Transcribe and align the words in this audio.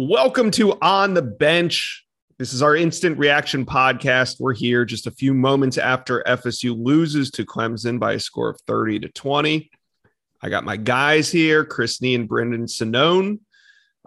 Welcome 0.00 0.52
to 0.52 0.78
On 0.80 1.14
the 1.14 1.22
Bench. 1.22 2.06
This 2.38 2.52
is 2.52 2.62
our 2.62 2.76
instant 2.76 3.18
reaction 3.18 3.66
podcast. 3.66 4.36
We're 4.38 4.54
here 4.54 4.84
just 4.84 5.08
a 5.08 5.10
few 5.10 5.34
moments 5.34 5.76
after 5.76 6.22
FSU 6.24 6.72
loses 6.80 7.32
to 7.32 7.44
Clemson 7.44 7.98
by 7.98 8.12
a 8.12 8.20
score 8.20 8.48
of 8.48 8.60
30 8.68 9.00
to 9.00 9.08
20. 9.08 9.68
I 10.40 10.48
got 10.50 10.62
my 10.62 10.76
guys 10.76 11.32
here, 11.32 11.64
Chris 11.64 12.00
and 12.00 12.28
Brendan 12.28 12.66
Sonnone. 12.66 13.40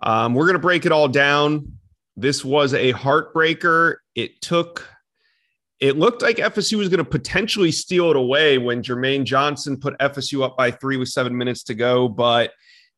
Um, 0.01 0.33
we're 0.33 0.45
going 0.45 0.53
to 0.53 0.59
break 0.59 0.85
it 0.85 0.93
all 0.93 1.09
down. 1.09 1.73
This 2.15 2.45
was 2.45 2.73
a 2.73 2.93
heartbreaker. 2.93 3.95
It 4.15 4.41
took, 4.41 4.87
it 5.81 5.97
looked 5.97 6.21
like 6.21 6.37
FSU 6.37 6.77
was 6.77 6.87
going 6.87 6.99
to 6.99 7.03
potentially 7.03 7.73
steal 7.73 8.11
it 8.11 8.15
away 8.15 8.57
when 8.57 8.81
Jermaine 8.81 9.25
Johnson 9.25 9.77
put 9.77 9.99
FSU 9.99 10.41
up 10.41 10.55
by 10.55 10.71
three 10.71 10.95
with 10.95 11.09
seven 11.09 11.37
minutes 11.37 11.63
to 11.63 11.73
go, 11.73 12.07
but 12.07 12.53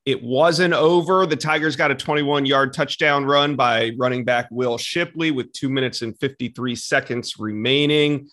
it 0.05 0.21
wasn't 0.21 0.73
over. 0.73 1.25
The 1.25 1.35
Tigers 1.35 1.75
got 1.75 1.91
a 1.91 1.95
21 1.95 2.45
yard 2.45 2.73
touchdown 2.73 3.25
run 3.25 3.55
by 3.55 3.91
running 3.97 4.25
back 4.25 4.47
Will 4.51 4.77
Shipley 4.77 5.31
with 5.31 5.51
two 5.53 5.69
minutes 5.69 6.01
and 6.01 6.17
53 6.19 6.75
seconds 6.75 7.39
remaining. 7.39 8.29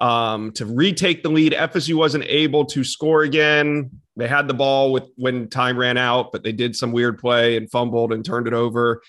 Um, 0.00 0.50
to 0.52 0.66
retake 0.66 1.22
the 1.22 1.30
lead, 1.30 1.52
FSU 1.52 1.94
wasn't 1.94 2.24
able 2.24 2.64
to 2.66 2.82
score 2.82 3.22
again. 3.22 3.90
They 4.16 4.26
had 4.26 4.48
the 4.48 4.54
ball 4.54 4.92
with 4.92 5.04
when 5.16 5.48
time 5.48 5.78
ran 5.78 5.96
out, 5.96 6.32
but 6.32 6.42
they 6.42 6.52
did 6.52 6.74
some 6.74 6.92
weird 6.92 7.18
play 7.18 7.56
and 7.56 7.70
fumbled 7.70 8.12
and 8.12 8.24
turned 8.24 8.48
it 8.48 8.52
over. 8.52 9.02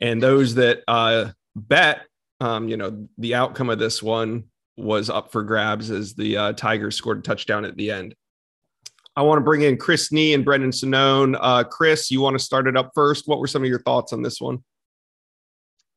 And 0.00 0.22
those 0.22 0.54
that 0.54 0.82
uh, 0.88 1.32
bet, 1.54 2.02
um, 2.40 2.68
you 2.68 2.78
know, 2.78 3.06
the 3.18 3.34
outcome 3.34 3.68
of 3.68 3.78
this 3.78 4.02
one 4.02 4.44
was 4.78 5.10
up 5.10 5.30
for 5.30 5.42
grabs 5.42 5.90
as 5.90 6.14
the 6.14 6.36
uh, 6.38 6.52
Tigers 6.54 6.96
scored 6.96 7.18
a 7.18 7.22
touchdown 7.22 7.66
at 7.66 7.76
the 7.76 7.90
end. 7.90 8.14
I 9.16 9.22
want 9.22 9.38
to 9.38 9.44
bring 9.44 9.62
in 9.62 9.76
Chris 9.76 10.12
Nee 10.12 10.34
and 10.34 10.44
Brendan 10.44 10.70
Sonnone. 10.70 11.36
Uh, 11.40 11.64
Chris, 11.64 12.10
you 12.10 12.20
want 12.20 12.38
to 12.38 12.44
start 12.44 12.66
it 12.68 12.76
up 12.76 12.92
first? 12.94 13.26
What 13.26 13.40
were 13.40 13.46
some 13.46 13.62
of 13.62 13.68
your 13.68 13.80
thoughts 13.80 14.12
on 14.12 14.22
this 14.22 14.40
one? 14.40 14.62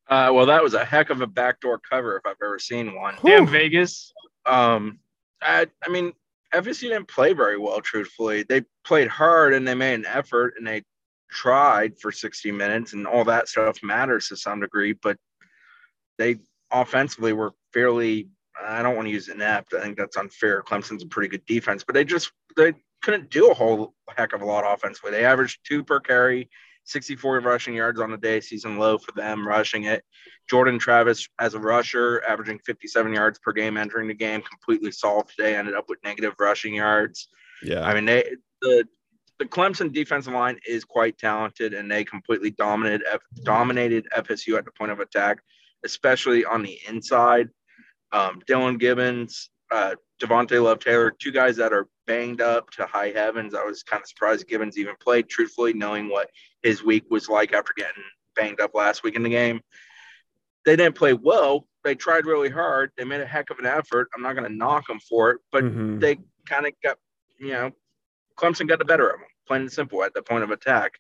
Uh, 0.10 0.32
well, 0.34 0.46
that 0.46 0.62
was 0.62 0.74
a 0.74 0.84
heck 0.84 1.10
of 1.10 1.22
a 1.22 1.28
backdoor 1.28 1.80
cover 1.80 2.18
if 2.18 2.26
I've 2.26 2.36
ever 2.44 2.60
seen 2.60 2.96
one. 2.96 3.16
Whew. 3.16 3.32
Damn 3.32 3.48
Vegas. 3.48 4.12
Um, 4.46 5.00
I, 5.42 5.68
I 5.86 5.90
mean, 5.90 6.14
FSU 6.54 6.82
didn't 6.82 7.08
play 7.08 7.34
very 7.34 7.58
well, 7.58 7.82
truthfully. 7.82 8.44
They 8.44 8.64
played 8.84 9.08
hard 9.08 9.54
and 9.54 9.68
they 9.68 9.76
made 9.76 9.96
an 9.96 10.06
effort 10.06 10.56
and 10.58 10.68
they 10.68 10.84
tried 11.30 11.98
for 12.00 12.12
60 12.12 12.52
minutes 12.52 12.94
and 12.94 13.08
all 13.08 13.24
that 13.26 13.48
stuff 13.48 13.82
matters 13.82 14.28
to 14.28 14.38
some 14.38 14.60
degree, 14.60 14.94
but 14.94 15.18
they 16.18 16.38
offensively 16.72 17.34
were 17.34 17.54
fairly 17.74 18.28
I 18.62 18.84
don't 18.84 18.96
want 18.96 19.08
to 19.08 19.12
use 19.12 19.30
inept. 19.30 19.74
I 19.74 19.82
think 19.82 19.98
that's 19.98 20.18
unfair. 20.18 20.62
Clemson's 20.62 21.04
a 21.04 21.08
pretty 21.08 21.28
good 21.28 21.46
defense, 21.46 21.84
but 21.84 21.96
they 21.96 22.06
just 22.06 22.32
they 22.56 22.74
couldn't 23.04 23.30
do 23.30 23.52
a 23.52 23.54
whole 23.54 23.94
heck 24.18 24.34
of 24.34 24.42
a 24.42 24.46
lot 24.46 24.64
offense. 24.64 24.98
offensively. 24.98 25.12
They 25.12 25.26
averaged 25.26 25.60
two 25.64 25.84
per 25.84 26.00
carry, 26.00 26.50
64 26.86 27.42
rushing 27.42 27.76
yards 27.76 28.00
on 28.00 28.10
the 28.10 28.18
day, 28.18 28.40
season 28.40 28.78
low 28.78 28.98
for 28.98 29.12
them 29.12 29.48
rushing 29.48 29.84
it. 29.84 30.04
Jordan 30.50 30.80
Travis 30.80 31.28
as 31.40 31.54
a 31.54 31.60
rusher, 31.60 32.24
averaging 32.28 32.60
57 32.66 33.14
yards 33.14 33.40
per 33.40 33.52
game 33.52 33.78
entering 33.78 34.08
the 34.08 34.14
game, 34.14 34.42
completely 34.42 34.92
solved 34.92 35.36
today. 35.36 35.56
Ended 35.56 35.76
up 35.76 35.86
with 35.88 36.00
negative 36.04 36.34
rushing 36.40 36.74
yards. 36.76 37.28
Yeah, 37.62 37.82
I 37.82 37.94
mean 37.94 38.06
they 38.06 38.36
the 38.62 38.88
the 39.40 39.46
Clemson 39.46 39.92
defensive 39.92 40.34
line 40.34 40.60
is 40.68 40.86
quite 40.86 41.18
talented, 41.18 41.74
and 41.74 41.92
they 41.92 42.04
completely 42.04 42.52
dominated 42.52 43.06
dominated 43.44 44.08
FSU 44.16 44.58
at 44.58 44.66
the 44.66 44.72
point 44.72 44.92
of 44.92 45.00
attack, 45.00 45.40
especially 45.84 46.46
on 46.46 46.64
the 46.64 46.80
inside. 46.88 47.50
Um, 48.12 48.42
Dillan 48.48 48.80
Gibbons, 48.80 49.50
uh, 49.74 49.96
Devontay 50.22 50.64
Love-Taylor, 50.64 51.12
two 51.18 51.32
guys 51.32 51.56
that 51.58 51.74
are 51.74 51.88
banged 52.06 52.42
up 52.42 52.70
to 52.72 52.86
high 52.86 53.10
heavens. 53.10 53.56
I 53.56 53.64
was 53.64 53.82
kind 53.82 54.02
of 54.02 54.08
surprised 54.08 54.48
Gibbons 54.48 54.78
even 54.78 54.94
played, 55.02 55.28
truthfully, 55.28 55.74
knowing 55.74 56.10
what 56.10 56.30
his 56.62 56.84
week 56.84 57.06
was 57.10 57.28
like 57.28 57.54
after 57.54 57.74
getting 57.76 58.04
banged 58.36 58.62
up 58.62 58.76
last 58.76 59.04
week 59.04 59.16
in 59.16 59.24
the 59.24 59.30
game. 59.30 59.62
They 60.66 60.76
didn't 60.76 60.96
play 60.96 61.14
well. 61.14 61.68
They 61.84 61.96
tried 61.96 62.26
really 62.26 62.50
hard. 62.50 62.92
They 62.98 63.04
made 63.04 63.22
a 63.22 63.26
heck 63.26 63.50
of 63.50 63.60
an 63.60 63.66
effort. 63.66 64.10
I'm 64.16 64.22
not 64.22 64.36
going 64.36 64.50
to 64.50 64.56
knock 64.56 64.88
them 64.88 65.00
for 65.00 65.32
it, 65.32 65.42
but 65.52 65.64
mm-hmm. 65.64 66.00
they 66.00 66.20
kind 66.46 66.68
of 66.68 66.74
got, 66.84 66.98
you 67.40 67.52
know, 67.52 67.72
Clemson 68.38 68.68
got 68.68 68.80
the 68.80 68.86
better 68.86 69.10
of 69.10 69.20
them, 69.20 69.28
plain 69.48 69.62
and 69.62 69.72
simple, 69.72 70.04
at 70.04 70.14
the 70.14 70.22
point 70.22 70.44
of 70.44 70.52
attack. 70.52 70.94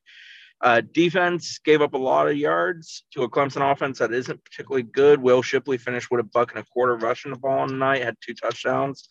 Uh, 0.61 0.81
defense 0.93 1.59
gave 1.65 1.81
up 1.81 1.93
a 1.93 1.97
lot 1.97 2.27
of 2.27 2.37
yards 2.37 3.03
to 3.11 3.23
a 3.23 3.29
Clemson 3.29 3.69
offense 3.69 3.99
that 3.99 4.13
isn't 4.13 4.43
particularly 4.45 4.83
good. 4.83 5.21
Will 5.21 5.41
Shipley 5.41 5.77
finished 5.77 6.09
with 6.09 6.21
a 6.21 6.23
buck 6.23 6.51
and 6.51 6.59
a 6.59 6.65
quarter 6.65 6.95
rushing 6.95 7.31
the 7.31 7.37
ball 7.37 7.67
tonight, 7.67 8.01
had 8.01 8.15
two 8.25 8.33
touchdowns. 8.33 9.09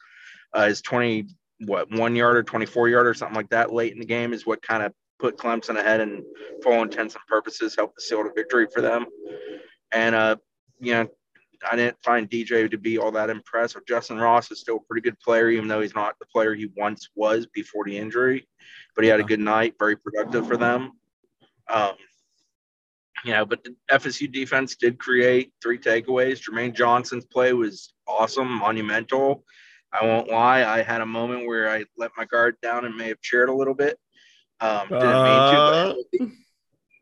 Uh, 0.54 0.68
his 0.68 0.80
20, 0.80 1.26
what, 1.66 1.90
one 1.90 2.16
yard 2.16 2.36
or 2.36 2.42
24 2.42 2.88
yard 2.88 3.06
or 3.06 3.14
something 3.14 3.36
like 3.36 3.50
that 3.50 3.72
late 3.72 3.92
in 3.92 3.98
the 3.98 4.06
game 4.06 4.32
is 4.32 4.46
what 4.46 4.62
kind 4.62 4.82
of 4.82 4.92
put 5.18 5.36
Clemson 5.36 5.78
ahead 5.78 6.00
and 6.00 6.22
for 6.62 6.72
all 6.72 6.82
intents 6.82 7.14
and 7.14 7.24
purposes 7.26 7.76
helped 7.76 7.98
to 7.98 8.04
seal 8.04 8.24
the 8.24 8.32
victory 8.34 8.66
for 8.72 8.80
them. 8.80 9.06
And, 9.92 10.14
uh, 10.14 10.36
you 10.80 10.94
know, 10.94 11.08
I 11.70 11.76
didn't 11.76 12.02
find 12.02 12.28
DJ 12.28 12.70
to 12.70 12.78
be 12.78 12.98
all 12.98 13.12
that 13.12 13.30
impressive. 13.30 13.86
Justin 13.86 14.18
Ross 14.18 14.50
is 14.50 14.60
still 14.60 14.76
a 14.76 14.80
pretty 14.80 15.02
good 15.02 15.18
player, 15.20 15.48
even 15.48 15.68
though 15.68 15.80
he's 15.80 15.94
not 15.94 16.18
the 16.18 16.26
player 16.26 16.54
he 16.54 16.68
once 16.76 17.08
was 17.14 17.46
before 17.46 17.84
the 17.84 17.96
injury. 17.96 18.48
But 18.96 19.04
he 19.04 19.10
had 19.10 19.20
a 19.20 19.24
good 19.24 19.40
night, 19.40 19.74
very 19.78 19.96
productive 19.96 20.46
for 20.46 20.56
them. 20.56 20.92
Um, 21.72 21.94
you 23.24 23.32
know, 23.32 23.46
but 23.46 23.64
the 23.64 23.74
FSU 23.90 24.30
defense 24.30 24.76
did 24.76 24.98
create 24.98 25.52
three 25.62 25.78
takeaways. 25.78 26.40
Jermaine 26.40 26.74
Johnson's 26.74 27.24
play 27.24 27.52
was 27.52 27.92
awesome, 28.06 28.58
monumental. 28.58 29.44
I 29.92 30.04
won't 30.04 30.28
lie. 30.28 30.64
I 30.64 30.82
had 30.82 31.00
a 31.00 31.06
moment 31.06 31.46
where 31.46 31.70
I 31.70 31.84
let 31.96 32.12
my 32.16 32.24
guard 32.24 32.56
down 32.62 32.84
and 32.84 32.96
may 32.96 33.08
have 33.08 33.20
cheered 33.20 33.48
a 33.48 33.54
little 33.54 33.74
bit. 33.74 33.98
Um, 34.60 34.88
didn't 34.88 35.04
uh... 35.04 35.94
mean 36.12 36.28
to. 36.28 36.32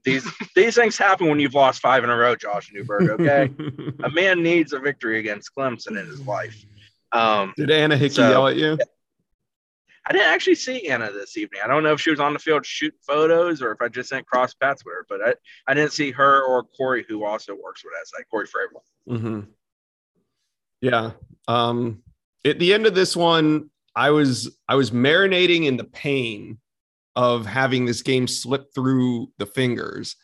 these 0.04 0.26
these 0.56 0.74
things 0.74 0.98
happen 0.98 1.28
when 1.28 1.40
you've 1.40 1.54
lost 1.54 1.80
five 1.80 2.04
in 2.04 2.10
a 2.10 2.16
row, 2.16 2.34
Josh 2.36 2.70
Newberg. 2.72 3.10
Okay, 3.10 3.50
a 4.04 4.10
man 4.10 4.42
needs 4.42 4.72
a 4.72 4.78
victory 4.80 5.18
against 5.20 5.50
Clemson 5.56 6.00
in 6.00 6.06
his 6.06 6.26
life. 6.26 6.64
Um, 7.12 7.54
Did 7.56 7.70
Anna 7.70 7.96
Hickey 7.96 8.14
so, 8.14 8.28
yell 8.28 8.48
at 8.48 8.56
you? 8.56 8.78
I 10.10 10.12
didn't 10.12 10.26
actually 10.26 10.56
see 10.56 10.88
Anna 10.88 11.12
this 11.12 11.36
evening. 11.36 11.60
I 11.64 11.68
don't 11.68 11.84
know 11.84 11.92
if 11.92 12.00
she 12.00 12.10
was 12.10 12.18
on 12.18 12.32
the 12.32 12.40
field 12.40 12.66
shooting 12.66 12.98
photos 13.06 13.62
or 13.62 13.70
if 13.70 13.80
I 13.80 13.86
just 13.86 14.08
sent 14.08 14.26
cross 14.26 14.52
paths 14.52 14.84
with 14.84 14.92
her, 14.92 15.06
but 15.08 15.20
I, 15.24 15.34
I 15.68 15.74
didn't 15.74 15.92
see 15.92 16.10
her 16.10 16.42
or 16.42 16.64
Corey, 16.64 17.04
who 17.08 17.24
also 17.24 17.54
works 17.54 17.84
with 17.84 17.94
us, 18.02 18.10
like 18.18 18.28
Corey 18.28 18.48
Fravel. 18.48 18.82
Mm-hmm. 19.08 19.40
Yeah. 20.80 21.12
Um, 21.46 22.02
at 22.44 22.58
the 22.58 22.74
end 22.74 22.86
of 22.86 22.96
this 22.96 23.16
one, 23.16 23.70
I 23.94 24.10
was 24.10 24.56
I 24.68 24.74
was 24.74 24.90
marinating 24.90 25.66
in 25.66 25.76
the 25.76 25.84
pain 25.84 26.58
of 27.14 27.46
having 27.46 27.84
this 27.84 28.02
game 28.02 28.26
slip 28.26 28.74
through 28.74 29.30
the 29.38 29.46
fingers. 29.46 30.16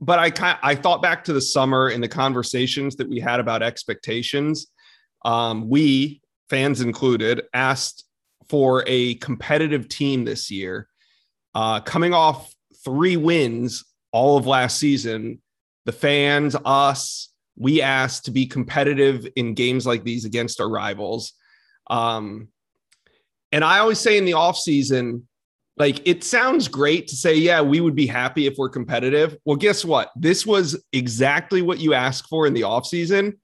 But 0.00 0.18
I 0.18 0.58
I 0.64 0.74
thought 0.74 1.00
back 1.00 1.22
to 1.24 1.32
the 1.32 1.40
summer 1.40 1.86
and 1.86 2.02
the 2.02 2.08
conversations 2.08 2.96
that 2.96 3.08
we 3.08 3.20
had 3.20 3.38
about 3.38 3.62
expectations. 3.62 4.66
Um, 5.24 5.68
we 5.68 6.22
fans 6.50 6.80
included 6.80 7.42
asked 7.54 8.04
for 8.48 8.84
a 8.86 9.14
competitive 9.16 9.88
team 9.88 10.24
this 10.24 10.50
year. 10.50 10.88
Uh, 11.54 11.80
coming 11.80 12.14
off 12.14 12.54
three 12.84 13.16
wins 13.16 13.84
all 14.12 14.36
of 14.36 14.46
last 14.46 14.78
season, 14.78 15.40
the 15.84 15.92
fans, 15.92 16.56
us, 16.64 17.28
we 17.56 17.82
asked 17.82 18.24
to 18.26 18.30
be 18.30 18.46
competitive 18.46 19.26
in 19.36 19.54
games 19.54 19.86
like 19.86 20.04
these 20.04 20.24
against 20.24 20.60
our 20.60 20.68
rivals. 20.68 21.32
Um, 21.90 22.48
and 23.50 23.62
I 23.62 23.78
always 23.78 23.98
say 23.98 24.16
in 24.16 24.24
the 24.24 24.32
offseason, 24.32 25.24
Like 25.76 26.06
it 26.06 26.24
sounds 26.24 26.68
great 26.68 27.08
to 27.08 27.16
say, 27.16 27.34
yeah, 27.34 27.60
we 27.60 27.80
would 27.80 27.94
be 27.94 28.06
happy 28.06 28.46
if 28.46 28.56
we're 28.56 28.70
competitive. 28.70 29.36
Well, 29.44 29.56
guess 29.56 29.84
what? 29.84 30.10
This 30.16 30.46
was 30.46 30.82
exactly 30.92 31.62
what 31.62 31.78
you 31.78 31.94
asked 31.94 32.28
for 32.28 32.46
in 32.46 32.54
the 32.54 32.62
offseason. 32.62 33.38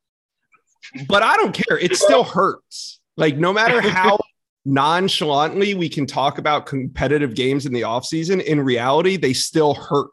But 1.06 1.22
I 1.22 1.36
don't 1.36 1.52
care. 1.52 1.78
It 1.78 1.96
still 1.96 2.24
hurts. 2.24 3.00
Like 3.16 3.36
no 3.36 3.52
matter 3.52 3.80
how 3.80 4.18
nonchalantly 4.64 5.74
we 5.74 5.88
can 5.88 6.06
talk 6.06 6.38
about 6.38 6.66
competitive 6.66 7.34
games 7.34 7.66
in 7.66 7.72
the 7.72 7.82
offseason, 7.82 8.42
in 8.42 8.60
reality, 8.60 9.16
they 9.16 9.32
still 9.32 9.74
hurt. 9.74 10.10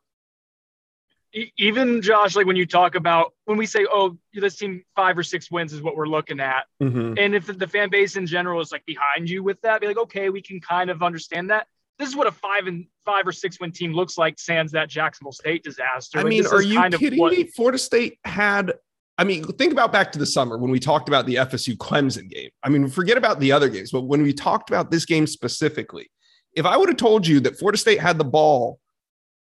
Even 1.57 2.01
Josh, 2.01 2.37
like 2.37 2.45
when 2.45 2.55
you 2.55 2.65
talk 2.65 2.95
about 2.95 3.33
when 3.43 3.57
we 3.57 3.65
say, 3.65 3.85
"Oh, 3.91 4.17
this 4.33 4.55
team 4.55 4.85
five 4.95 5.17
or 5.17 5.23
six 5.23 5.51
wins 5.51 5.73
is 5.73 5.81
what 5.81 5.97
we're 5.97 6.07
looking 6.07 6.39
at," 6.39 6.63
mm-hmm. 6.81 7.15
and 7.17 7.35
if 7.35 7.45
the 7.47 7.67
fan 7.67 7.89
base 7.89 8.15
in 8.15 8.25
general 8.25 8.61
is 8.61 8.71
like 8.71 8.85
behind 8.85 9.29
you 9.29 9.43
with 9.43 9.59
that, 9.61 9.81
be 9.81 9.87
like, 9.87 9.97
"Okay, 9.97 10.29
we 10.29 10.41
can 10.41 10.61
kind 10.61 10.89
of 10.89 11.03
understand 11.03 11.49
that." 11.49 11.67
This 11.99 12.07
is 12.07 12.15
what 12.15 12.27
a 12.27 12.31
five 12.31 12.67
and 12.67 12.87
five 13.03 13.27
or 13.27 13.33
six 13.33 13.59
win 13.59 13.73
team 13.73 13.93
looks 13.93 14.17
like. 14.17 14.39
Sans 14.39 14.71
that 14.71 14.87
Jacksonville 14.87 15.33
State 15.33 15.61
disaster. 15.61 16.19
I 16.19 16.21
like, 16.21 16.29
mean, 16.29 16.47
are 16.47 16.61
you 16.61 16.81
kidding 16.91 17.19
what, 17.19 17.33
me? 17.33 17.43
Florida 17.43 17.79
State 17.79 18.17
had 18.23 18.73
I 19.17 19.23
mean, 19.23 19.43
think 19.43 19.71
about 19.71 19.93
back 19.93 20.11
to 20.11 20.19
the 20.19 20.25
summer 20.25 20.57
when 20.57 20.71
we 20.71 20.79
talked 20.79 21.07
about 21.07 21.25
the 21.25 21.35
FSU 21.35 21.77
Clemson 21.77 22.29
game. 22.29 22.49
I 22.63 22.69
mean, 22.69 22.87
forget 22.89 23.17
about 23.17 23.39
the 23.39 23.51
other 23.51 23.69
games, 23.69 23.91
but 23.91 24.01
when 24.01 24.21
we 24.21 24.33
talked 24.33 24.69
about 24.69 24.91
this 24.91 25.05
game 25.05 25.25
specifically, 25.25 26.09
if 26.53 26.65
I 26.65 26.75
would 26.75 26.89
have 26.89 26.97
told 26.97 27.25
you 27.25 27.39
that 27.41 27.57
Florida 27.57 27.77
State 27.77 27.99
had 27.99 28.17
the 28.17 28.25
ball 28.25 28.79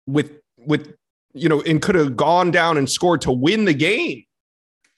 with 0.06 0.32
with 0.56 0.94
you 1.34 1.48
know 1.48 1.60
and 1.62 1.80
could 1.80 1.94
have 1.94 2.16
gone 2.16 2.50
down 2.50 2.78
and 2.78 2.90
scored 2.90 3.20
to 3.22 3.32
win 3.32 3.64
the 3.64 3.74
game, 3.74 4.24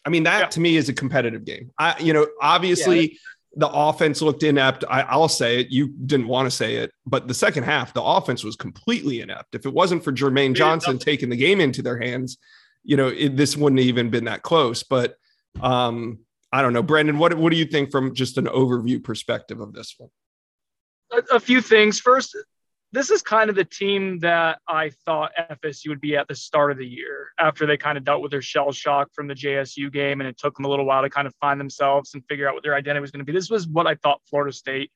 I 0.06 0.10
mean 0.10 0.22
that 0.22 0.40
yeah. 0.40 0.46
to 0.46 0.60
me 0.60 0.76
is 0.76 0.88
a 0.88 0.94
competitive 0.94 1.44
game. 1.44 1.70
I 1.78 1.98
you 1.98 2.12
know 2.12 2.26
obviously. 2.40 3.12
Yeah. 3.12 3.19
The 3.54 3.69
offense 3.69 4.22
looked 4.22 4.44
inept. 4.44 4.82
I, 4.88 5.14
will 5.14 5.28
say 5.28 5.60
it. 5.60 5.66
You 5.70 5.88
didn't 6.06 6.26
want 6.26 6.46
to 6.46 6.50
say 6.50 6.76
it, 6.76 6.90
but 7.04 7.28
the 7.28 7.34
second 7.34 7.64
half, 7.64 7.92
the 7.92 8.02
offense 8.02 8.42
was 8.42 8.56
completely 8.56 9.20
inept. 9.20 9.54
If 9.54 9.66
it 9.66 9.74
wasn't 9.74 10.02
for 10.02 10.10
Jermaine 10.10 10.54
Johnson 10.54 10.98
taking 10.98 11.28
the 11.28 11.36
game 11.36 11.60
into 11.60 11.82
their 11.82 12.00
hands, 12.00 12.38
you 12.84 12.96
know, 12.96 13.08
it, 13.08 13.37
this 13.37 13.56
wouldn't 13.56 13.81
even 13.81 14.11
been 14.11 14.25
that 14.25 14.43
close. 14.43 14.82
But 14.82 15.17
um, 15.61 16.20
I 16.52 16.62
don't 16.62 16.73
know, 16.73 16.82
Brandon, 16.82 17.19
What 17.19 17.34
what 17.34 17.50
do 17.50 17.56
you 17.56 17.64
think 17.64 17.90
from 17.90 18.14
just 18.14 18.38
an 18.38 18.46
overview 18.46 19.02
perspective 19.02 19.61
of 19.61 19.73
this 19.73 19.94
one? 19.99 20.11
A, 21.12 21.37
a 21.37 21.40
few 21.40 21.61
things. 21.61 22.00
First, 22.00 22.37
this 22.93 23.11
is 23.11 23.23
kind 23.23 23.49
of 23.49 23.56
the 23.56 23.64
team 23.64 24.19
that 24.19 24.58
I 24.69 24.90
thought 25.06 25.32
FSU 25.50 25.88
would 25.88 26.00
be 26.00 26.14
at 26.17 26.29
the 26.29 26.34
start 26.34 26.70
of 26.70 26.76
the 26.76 26.87
year 26.87 27.31
after 27.38 27.64
they 27.64 27.79
kind 27.79 27.96
of 27.96 28.05
dealt 28.05 28.23
with 28.23 28.31
their 28.31 28.43
shell 28.43 28.70
shock 28.70 29.08
from 29.14 29.29
the 29.29 29.34
JSU 29.34 29.90
game, 29.90 30.20
and 30.20 30.29
it 30.29 30.37
took 30.37 30.55
them 30.56 30.67
a 30.67 30.69
little 30.69 30.84
while 30.84 31.02
to 31.02 31.08
kind 31.08 31.26
of 31.26 31.34
find 31.37 31.58
themselves 31.58 32.12
and 32.12 32.23
figure 32.29 32.46
out 32.46 32.55
what 32.55 32.62
their 32.62 32.75
identity 32.75 33.00
was 33.00 33.11
going 33.11 33.20
to 33.20 33.25
be. 33.25 33.32
This 33.32 33.49
was 33.49 33.67
what 33.67 33.87
I 33.87 33.94
thought 33.96 34.20
Florida 34.29 34.52
State 34.52 34.90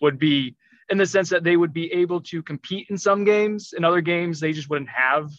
would 0.00 0.18
be 0.18 0.56
in 0.88 0.98
the 0.98 1.06
sense 1.06 1.28
that 1.28 1.44
they 1.44 1.56
would 1.56 1.72
be 1.72 1.92
able 1.92 2.20
to 2.20 2.42
compete 2.42 2.88
in 2.88 2.96
some 2.96 3.24
games. 3.24 3.74
In 3.76 3.84
other 3.84 4.00
games, 4.00 4.40
they 4.40 4.52
just 4.52 4.70
wouldn't 4.70 4.90
have 4.90 5.30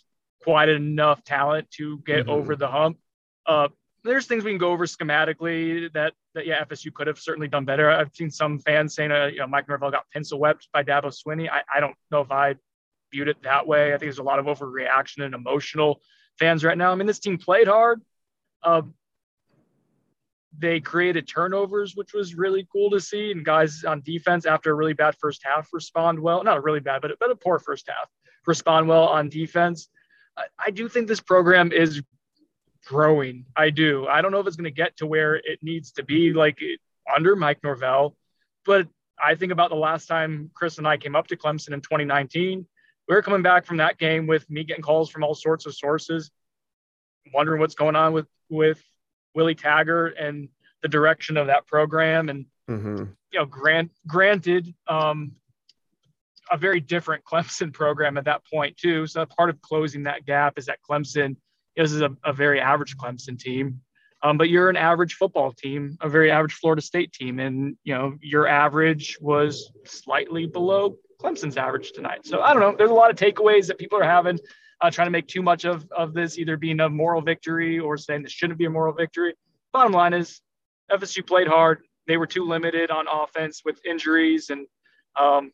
quite 0.44 0.70
enough 0.70 1.24
talent 1.24 1.70
to 1.72 2.00
get 2.00 2.22
mm-hmm. 2.22 2.30
over 2.30 2.56
the 2.56 2.68
hump. 2.68 2.98
Uh, 3.46 3.70
there's 4.04 4.26
things 4.26 4.44
we 4.44 4.52
can 4.52 4.58
go 4.58 4.72
over 4.72 4.86
schematically 4.86 5.92
that 5.94 6.14
that 6.36 6.46
yeah 6.46 6.64
FSU 6.66 6.94
could 6.94 7.08
have 7.08 7.20
certainly 7.20 7.48
done 7.48 7.66
better. 7.66 7.90
I've 7.90 8.14
seen 8.14 8.30
some 8.30 8.60
fans 8.60 8.96
saying 8.96 9.12
uh, 9.12 9.30
you 9.32 9.40
know 9.40 9.48
Mike 9.48 9.68
Norvell 9.68 9.92
got 9.92 10.06
pencil 10.12 10.40
wept 10.40 10.68
by 10.74 10.84
Dabo 10.84 11.06
Swinney. 11.06 11.50
I, 11.50 11.62
I 11.74 11.80
don't 11.80 11.96
know 12.12 12.22
if 12.22 12.32
I 12.32 12.56
viewed 13.12 13.28
it 13.28 13.42
that 13.44 13.66
way. 13.66 13.90
I 13.90 13.92
think 13.92 14.02
there's 14.02 14.20
a 14.20 14.24
lot 14.24 14.40
of 14.40 14.46
overreaction 14.46 15.24
and 15.24 15.34
emotional 15.34 16.02
fans 16.38 16.64
right 16.64 16.78
now. 16.78 16.92
I 16.92 16.96
mean 16.96 17.08
this 17.08 17.20
team 17.20 17.38
played 17.38 17.68
hard. 17.68 18.02
Uh, 18.62 18.82
they 20.60 20.80
created 20.80 21.28
turnovers, 21.28 21.96
which 21.96 22.14
was 22.14 22.36
really 22.36 22.68
cool 22.72 22.92
to 22.92 23.00
see, 23.00 23.32
and 23.32 23.44
guys 23.44 23.84
on 23.84 24.02
defense 24.02 24.46
after 24.46 24.72
a 24.72 24.76
really 24.76 24.94
bad 24.94 25.16
first 25.20 25.42
half 25.44 25.70
respond 25.74 26.20
well. 26.20 26.44
Not 26.44 26.64
really 26.64 26.80
bad, 26.80 27.02
but 27.02 27.18
but 27.20 27.32
a 27.32 27.36
poor 27.36 27.60
first 27.60 27.88
half 27.88 28.10
respond 28.46 28.88
well 28.88 29.08
on 29.08 29.30
defense. 29.30 29.90
I, 30.58 30.72
do 30.72 30.90
think 30.90 31.08
this 31.08 31.20
program 31.20 31.72
is 31.72 32.02
growing. 32.86 33.46
I 33.56 33.70
do. 33.70 34.08
I 34.08 34.22
don't 34.22 34.32
know 34.32 34.40
if 34.40 34.48
it's 34.48 34.56
going 34.56 34.66
to 34.66 34.72
get 34.72 34.98
to 34.98 35.06
where 35.06 35.36
it 35.36 35.60
needs 35.62 35.92
to 35.94 36.04
be, 36.04 36.34
like 36.34 36.60
under 37.16 37.36
Mike 37.36 37.60
Norvell, 37.64 38.16
but 38.66 38.88
I 39.24 39.36
think 39.36 39.52
about 39.52 39.70
the 39.70 39.76
last 39.76 40.08
time 40.08 40.50
Chris 40.54 40.78
and 40.78 40.88
I 40.88 40.98
came 40.98 41.16
up 41.16 41.28
to 41.28 41.38
Clemson 41.38 41.74
in 41.74 41.82
2019. 41.82 42.66
We 43.08 43.16
were 43.16 43.22
coming 43.22 43.42
back 43.42 43.66
from 43.66 43.78
that 43.78 43.98
game 43.98 44.28
with 44.28 44.50
me 44.50 44.64
getting 44.64 44.84
calls 44.84 45.10
from 45.10 45.24
all 45.24 45.36
sorts 45.36 45.66
of 45.66 45.76
sources, 45.76 46.32
wondering 47.34 47.60
what's 47.60 47.76
going 47.76 47.96
on 47.96 48.14
with 48.14 48.28
with 48.50 48.82
Willie 49.36 49.56
Taggart 49.56 50.16
and 50.18 50.50
the 50.82 50.88
direction 50.88 51.38
of 51.38 51.48
that 51.48 51.68
program. 51.68 52.30
And 52.30 52.46
mm-hmm. 52.70 53.06
you 53.32 53.40
know, 53.40 53.46
grant 53.46 53.92
granted, 54.08 54.74
um, 54.88 55.34
a 56.52 56.58
very 56.58 56.80
different 56.80 57.24
Clemson 57.32 57.74
program 57.74 58.18
at 58.18 58.26
that 58.26 58.42
point 58.52 58.78
too. 58.78 59.08
So 59.08 59.26
part 59.26 59.50
of 59.50 59.62
closing 59.62 60.04
that 60.04 60.26
gap 60.26 60.58
is 60.58 60.66
that 60.66 60.80
Clemson 60.88 61.36
is 61.76 62.02
a, 62.02 62.16
a 62.24 62.34
very 62.34 62.60
average 62.60 62.98
Clemson 62.98 63.40
team. 63.40 63.82
Um, 64.22 64.38
but 64.38 64.50
you're 64.50 64.70
an 64.70 64.78
average 64.78 65.16
football 65.16 65.52
team, 65.52 65.98
a 66.00 66.08
very 66.08 66.32
average 66.32 66.54
Florida 66.54 66.82
State 66.82 67.12
team, 67.12 67.40
and 67.40 67.76
you 67.84 67.94
know 67.94 68.16
your 68.22 68.48
average 68.48 69.18
was 69.20 69.70
slightly 69.86 70.46
below 70.46 70.98
Clemson's 71.22 71.58
average 71.58 71.92
tonight. 71.92 72.26
So 72.26 72.42
I 72.42 72.54
don't 72.54 72.62
know. 72.62 72.74
There's 72.78 72.90
a 72.90 72.94
lot 72.94 73.12
of 73.12 73.18
takeaways 73.18 73.68
that 73.68 73.78
people 73.78 74.00
are 74.00 74.06
having, 74.06 74.40
uh, 74.80 74.90
trying 74.90 75.08
to 75.08 75.12
make 75.12 75.28
too 75.28 75.42
much 75.42 75.66
of 75.66 75.86
of 75.92 76.14
this 76.14 76.38
either 76.38 76.56
being 76.56 76.80
a 76.80 76.88
moral 76.88 77.22
victory 77.22 77.80
or 77.80 77.98
saying 77.98 78.24
this 78.24 78.32
shouldn't 78.32 78.58
be 78.58 78.64
a 78.64 78.70
moral 78.70 78.94
victory. 78.94 79.34
Bottom 79.74 79.92
line 79.92 80.14
is, 80.14 80.40
FSU 80.90 81.26
played 81.28 81.48
hard. 81.48 81.84
They 82.08 82.16
were 82.16 82.28
too 82.28 82.46
limited 82.46 82.92
on 82.92 83.08
offense 83.12 83.64
with 83.66 83.86
injuries 83.86 84.52
and 84.52 84.68
um, 85.20 85.52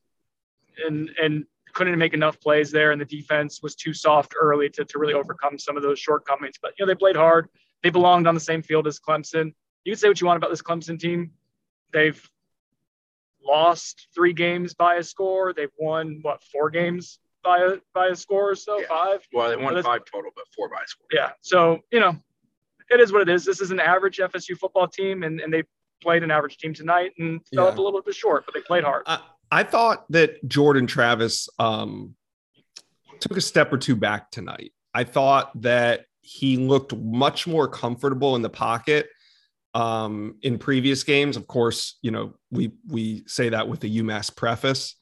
and 0.85 1.09
and 1.21 1.45
couldn't 1.73 1.97
make 1.97 2.13
enough 2.13 2.39
plays 2.39 2.71
there, 2.71 2.91
and 2.91 2.99
the 2.99 3.05
defense 3.05 3.61
was 3.61 3.75
too 3.75 3.93
soft 3.93 4.33
early 4.39 4.69
to, 4.69 4.85
to 4.85 4.99
really 4.99 5.13
overcome 5.13 5.57
some 5.57 5.77
of 5.77 5.83
those 5.83 5.99
shortcomings. 5.99 6.55
But 6.61 6.73
you 6.77 6.85
know, 6.85 6.91
they 6.91 6.95
played 6.95 7.15
hard. 7.15 7.47
They 7.83 7.89
belonged 7.89 8.27
on 8.27 8.33
the 8.33 8.41
same 8.41 8.61
field 8.61 8.87
as 8.87 8.99
Clemson. 8.99 9.53
You 9.83 9.93
can 9.93 9.99
say 9.99 10.07
what 10.07 10.19
you 10.19 10.27
want 10.27 10.37
about 10.37 10.49
this 10.49 10.61
Clemson 10.61 10.99
team. 10.99 11.31
They've 11.93 12.21
lost 13.45 14.07
three 14.13 14.33
games 14.33 14.73
by 14.73 14.95
a 14.95 15.03
score. 15.03 15.53
They've 15.53 15.71
won 15.77 16.19
what 16.21 16.43
four 16.43 16.69
games 16.69 17.19
by 17.43 17.59
a 17.59 17.77
by 17.93 18.07
a 18.07 18.15
score 18.15 18.51
or 18.51 18.55
so, 18.55 18.79
yeah. 18.79 18.87
five. 18.87 19.27
Well, 19.31 19.49
they 19.49 19.55
won 19.55 19.81
five 19.81 20.01
total, 20.05 20.31
but 20.35 20.45
four 20.55 20.69
by 20.69 20.83
a 20.83 20.87
score. 20.87 21.07
Yeah. 21.11 21.31
So 21.41 21.79
you 21.91 21.99
know, 21.99 22.17
it 22.89 22.99
is 22.99 23.11
what 23.11 23.21
it 23.21 23.29
is. 23.29 23.45
This 23.45 23.61
is 23.61 23.71
an 23.71 23.79
average 23.79 24.17
FSU 24.17 24.57
football 24.57 24.87
team, 24.87 25.23
and, 25.23 25.39
and 25.39 25.53
they 25.53 25.63
played 26.01 26.23
an 26.23 26.31
average 26.31 26.57
team 26.57 26.73
tonight 26.73 27.13
and 27.17 27.41
fell 27.53 27.65
yeah. 27.65 27.71
up 27.71 27.77
a 27.77 27.81
little 27.81 28.01
bit 28.01 28.15
short, 28.15 28.45
but 28.45 28.53
they 28.53 28.61
played 28.61 28.83
hard. 28.83 29.03
Uh, 29.05 29.19
I 29.51 29.63
thought 29.63 30.05
that 30.11 30.47
Jordan 30.47 30.87
Travis 30.87 31.49
um, 31.57 32.15
took 33.19 33.37
a 33.37 33.41
step 33.41 33.73
or 33.73 33.77
two 33.77 33.95
back 33.95 34.31
tonight. 34.31 34.71
I 34.93 35.03
thought 35.03 35.61
that 35.61 36.05
he 36.21 36.57
looked 36.57 36.95
much 36.95 37.47
more 37.47 37.67
comfortable 37.67 38.35
in 38.35 38.41
the 38.41 38.49
pocket 38.49 39.09
um, 39.73 40.35
in 40.41 40.57
previous 40.57 41.03
games. 41.03 41.37
Of 41.37 41.47
course, 41.47 41.97
you 42.01 42.11
know 42.11 42.33
we 42.51 42.71
we 42.87 43.23
say 43.27 43.49
that 43.49 43.67
with 43.67 43.79
the 43.79 43.99
UMass 43.99 44.35
preface, 44.35 44.95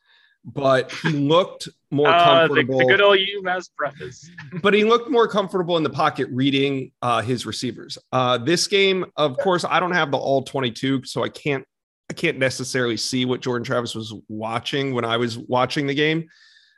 but 0.46 0.92
he 0.92 1.10
looked 1.34 1.68
more 1.92 2.08
uh, 2.08 2.24
comfortable. 2.24 2.80
The, 2.80 2.86
the, 2.86 2.92
good 2.92 3.02
old 3.02 3.18
UMass 3.18 3.70
preface. 3.76 4.30
but 4.62 4.74
he 4.74 4.84
looked 4.84 5.10
more 5.10 5.28
comfortable 5.28 5.78
in 5.78 5.84
the 5.84 5.90
pocket 5.90 6.28
reading 6.32 6.92
uh, 7.02 7.22
his 7.22 7.46
receivers. 7.46 7.98
Uh, 8.12 8.38
this 8.38 8.68
game, 8.68 9.06
of 9.16 9.38
course, 9.38 9.64
I 9.64 9.80
don't 9.80 9.94
have 9.94 10.12
the 10.12 10.18
all 10.18 10.44
22, 10.44 11.04
so 11.06 11.24
I 11.24 11.30
can't 11.30 11.66
can't 12.18 12.38
necessarily 12.38 12.98
see 12.98 13.26
what 13.26 13.42
Jordan 13.42 13.64
Travis 13.64 13.96
was 13.96 14.14
watching 14.28 14.94
when 14.94 15.06
I 15.06 15.18
was 15.18 15.38
watching 15.38 15.88
the 15.88 15.94
game, 15.94 16.28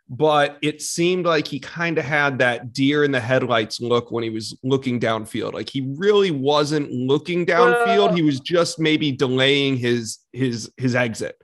but 0.10 0.58
it 0.62 0.82
seemed 0.82 1.26
like 1.26 1.48
he 1.48 1.60
kind 1.60 1.98
of 1.98 2.06
had 2.06 2.40
that 2.40 2.74
deer 2.74 3.04
in 3.04 3.12
the 3.12 3.20
headlights 3.20 3.80
look 3.80 4.12
when 4.12 4.24
he 4.24 4.30
was 4.30 4.58
looking 4.64 5.00
downfield. 5.00 5.54
Like 5.54 5.70
he 5.70 5.82
really 5.98 6.32
wasn't 6.32 6.92
looking 6.92 7.46
downfield. 7.46 8.16
He 8.16 8.22
was 8.22 8.40
just 8.40 8.80
maybe 8.80 9.12
delaying 9.12 9.78
his 9.78 10.20
his 10.34 10.72
his 10.78 10.96
exit. 10.96 11.42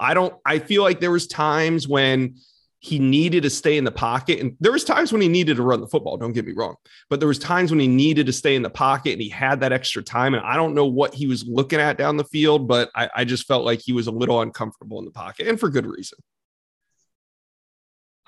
I 0.00 0.14
don't 0.14 0.34
I 0.44 0.58
feel 0.58 0.82
like 0.82 1.00
there 1.00 1.10
was 1.10 1.26
times 1.26 1.88
when 1.88 2.36
he 2.80 2.98
needed 2.98 3.42
to 3.42 3.50
stay 3.50 3.76
in 3.76 3.84
the 3.84 3.90
pocket 3.90 4.38
and 4.38 4.56
there 4.60 4.72
was 4.72 4.84
times 4.84 5.12
when 5.12 5.20
he 5.20 5.28
needed 5.28 5.56
to 5.56 5.62
run 5.62 5.80
the 5.80 5.86
football 5.86 6.16
don't 6.16 6.32
get 6.32 6.46
me 6.46 6.52
wrong 6.52 6.76
but 7.10 7.18
there 7.18 7.28
was 7.28 7.38
times 7.38 7.70
when 7.70 7.80
he 7.80 7.88
needed 7.88 8.26
to 8.26 8.32
stay 8.32 8.54
in 8.54 8.62
the 8.62 8.70
pocket 8.70 9.12
and 9.12 9.22
he 9.22 9.28
had 9.28 9.60
that 9.60 9.72
extra 9.72 10.02
time 10.02 10.34
and 10.34 10.44
i 10.44 10.54
don't 10.54 10.74
know 10.74 10.86
what 10.86 11.14
he 11.14 11.26
was 11.26 11.44
looking 11.46 11.80
at 11.80 11.98
down 11.98 12.16
the 12.16 12.24
field 12.24 12.68
but 12.68 12.90
i, 12.94 13.08
I 13.16 13.24
just 13.24 13.46
felt 13.46 13.64
like 13.64 13.80
he 13.80 13.92
was 13.92 14.06
a 14.06 14.12
little 14.12 14.40
uncomfortable 14.40 14.98
in 14.98 15.04
the 15.04 15.10
pocket 15.10 15.48
and 15.48 15.58
for 15.58 15.68
good 15.68 15.86
reason 15.86 16.18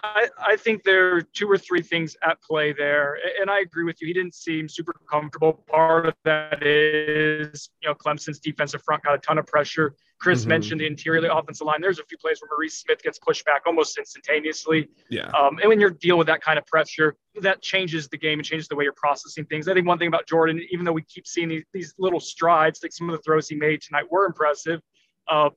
I, 0.03 0.29
I 0.39 0.57
think 0.57 0.83
there 0.83 1.15
are 1.17 1.23
two 1.23 1.51
or 1.51 1.59
three 1.59 1.83
things 1.83 2.17
at 2.23 2.41
play 2.43 2.73
there. 2.73 3.19
And 3.41 3.51
I 3.51 3.61
agree 3.61 3.85
with 3.85 4.01
you. 4.01 4.07
He 4.07 4.15
didn't 4.15 4.35
seem 4.35 4.69
super 4.69 4.95
comfortable. 5.11 5.65
Part 5.69 6.07
of 6.07 6.15
that 6.25 6.63
is, 6.63 7.69
you 7.83 7.89
know, 7.89 7.95
Clemson's 7.95 8.39
defensive 8.39 8.83
front 8.83 9.03
got 9.03 9.15
a 9.15 9.19
ton 9.19 9.39
of 9.39 9.47
pressure. 9.47 9.95
Chris 10.21 10.41
mm-hmm. 10.41 10.51
mentioned 10.51 10.81
the 10.81 10.87
interior 10.87 11.19
of 11.19 11.25
the 11.25 11.35
offensive 11.35 11.67
line. 11.67 11.81
There's 11.81 11.99
a 11.99 12.05
few 12.05 12.19
plays 12.19 12.41
where 12.41 12.49
Maurice 12.53 12.79
Smith 12.79 13.03
gets 13.03 13.19
pushed 13.19 13.45
back 13.47 13.63
almost 13.67 13.99
instantaneously. 13.99 14.89
Yeah. 15.09 15.27
Um, 15.29 15.59
and 15.59 15.69
when 15.69 15.81
you're 15.81 15.91
dealing 15.91 16.19
with 16.19 16.27
that 16.27 16.43
kind 16.43 16.59
of 16.59 16.67
pressure, 16.67 17.17
that 17.41 17.63
changes 17.63 18.09
the 18.09 18.19
game 18.19 18.39
and 18.39 18.47
changes 18.47 18.69
the 18.69 18.77
way 18.77 18.85
you're 18.85 18.93
processing 18.93 19.47
things. 19.47 19.67
I 19.67 19.75
think 19.75 19.87
one 19.87 19.99
thing 19.99 20.09
about 20.09 20.29
Jordan, 20.29 20.61
even 20.71 20.85
though 20.85 20.93
we 20.93 21.03
keep 21.03 21.27
seeing 21.27 21.49
these, 21.49 21.65
these 21.73 21.95
little 21.99 22.21
strides, 22.21 22.81
like 22.83 22.93
some 22.93 23.09
of 23.09 23.17
the 23.17 23.23
throws 23.23 23.49
he 23.49 23.57
made 23.57 23.81
tonight 23.81 24.05
were 24.11 24.27
impressive, 24.27 24.81
uh, 25.29 25.51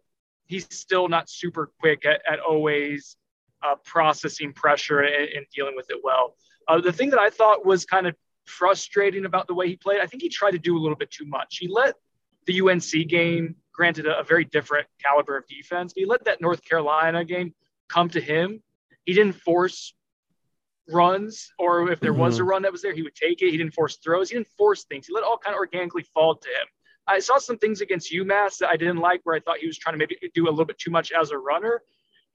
he's 0.45 0.67
still 0.73 1.09
not 1.09 1.29
super 1.29 1.71
quick 1.79 2.05
at, 2.05 2.21
at 2.29 2.39
always 2.39 3.17
uh, 3.63 3.75
processing 3.83 4.53
pressure 4.53 5.01
and, 5.01 5.29
and, 5.29 5.45
dealing 5.53 5.73
with 5.75 5.89
it 5.89 5.97
well. 6.03 6.35
Uh, 6.67 6.79
the 6.81 6.91
thing 6.91 7.09
that 7.09 7.19
I 7.19 7.29
thought 7.29 7.65
was 7.65 7.85
kind 7.85 8.07
of 8.07 8.15
frustrating 8.45 9.25
about 9.25 9.47
the 9.47 9.53
way 9.53 9.67
he 9.67 9.77
played, 9.77 10.01
I 10.01 10.05
think 10.05 10.21
he 10.21 10.29
tried 10.29 10.51
to 10.51 10.59
do 10.59 10.77
a 10.77 10.79
little 10.79 10.97
bit 10.97 11.11
too 11.11 11.25
much. 11.25 11.57
He 11.59 11.67
let 11.69 11.95
the 12.45 12.61
UNC 12.61 13.07
game, 13.07 13.55
granted 13.73 14.05
a, 14.05 14.19
a 14.19 14.23
very 14.23 14.45
different 14.45 14.87
caliber 15.03 15.37
of 15.37 15.47
defense, 15.47 15.93
but 15.93 16.01
he 16.01 16.05
let 16.05 16.25
that 16.25 16.41
North 16.41 16.63
Carolina 16.63 17.25
game 17.25 17.53
come 17.89 18.09
to 18.09 18.21
him. 18.21 18.61
He 19.05 19.13
didn't 19.13 19.33
force 19.33 19.93
runs, 20.89 21.51
or 21.57 21.89
if 21.91 21.99
there 21.99 22.11
mm-hmm. 22.11 22.21
was 22.21 22.37
a 22.37 22.41
mm-hmm. 22.41 22.49
run 22.49 22.61
that 22.63 22.71
was 22.71 22.81
there, 22.81 22.93
he 22.93 23.03
would 23.03 23.15
take 23.15 23.41
it. 23.41 23.51
He 23.51 23.57
didn't 23.57 23.73
force 23.73 23.97
throws. 23.97 24.29
He 24.29 24.35
didn't 24.35 24.49
force 24.57 24.83
things. 24.83 25.07
He 25.07 25.13
let 25.13 25.23
all 25.23 25.37
kind 25.37 25.53
of 25.53 25.59
organically 25.59 26.03
fall 26.13 26.35
to 26.35 26.49
him. 26.49 26.67
I 27.05 27.19
saw 27.19 27.37
some 27.37 27.57
things 27.57 27.81
against 27.81 28.13
UMass 28.13 28.59
that 28.59 28.69
I 28.69 28.77
didn't 28.77 28.97
like, 28.97 29.21
where 29.23 29.35
I 29.35 29.39
thought 29.39 29.57
he 29.57 29.67
was 29.67 29.77
trying 29.77 29.93
to 29.93 29.97
maybe 29.97 30.17
do 30.33 30.47
a 30.47 30.51
little 30.51 30.65
bit 30.65 30.77
too 30.77 30.91
much 30.91 31.11
as 31.11 31.31
a 31.31 31.37
runner. 31.37 31.81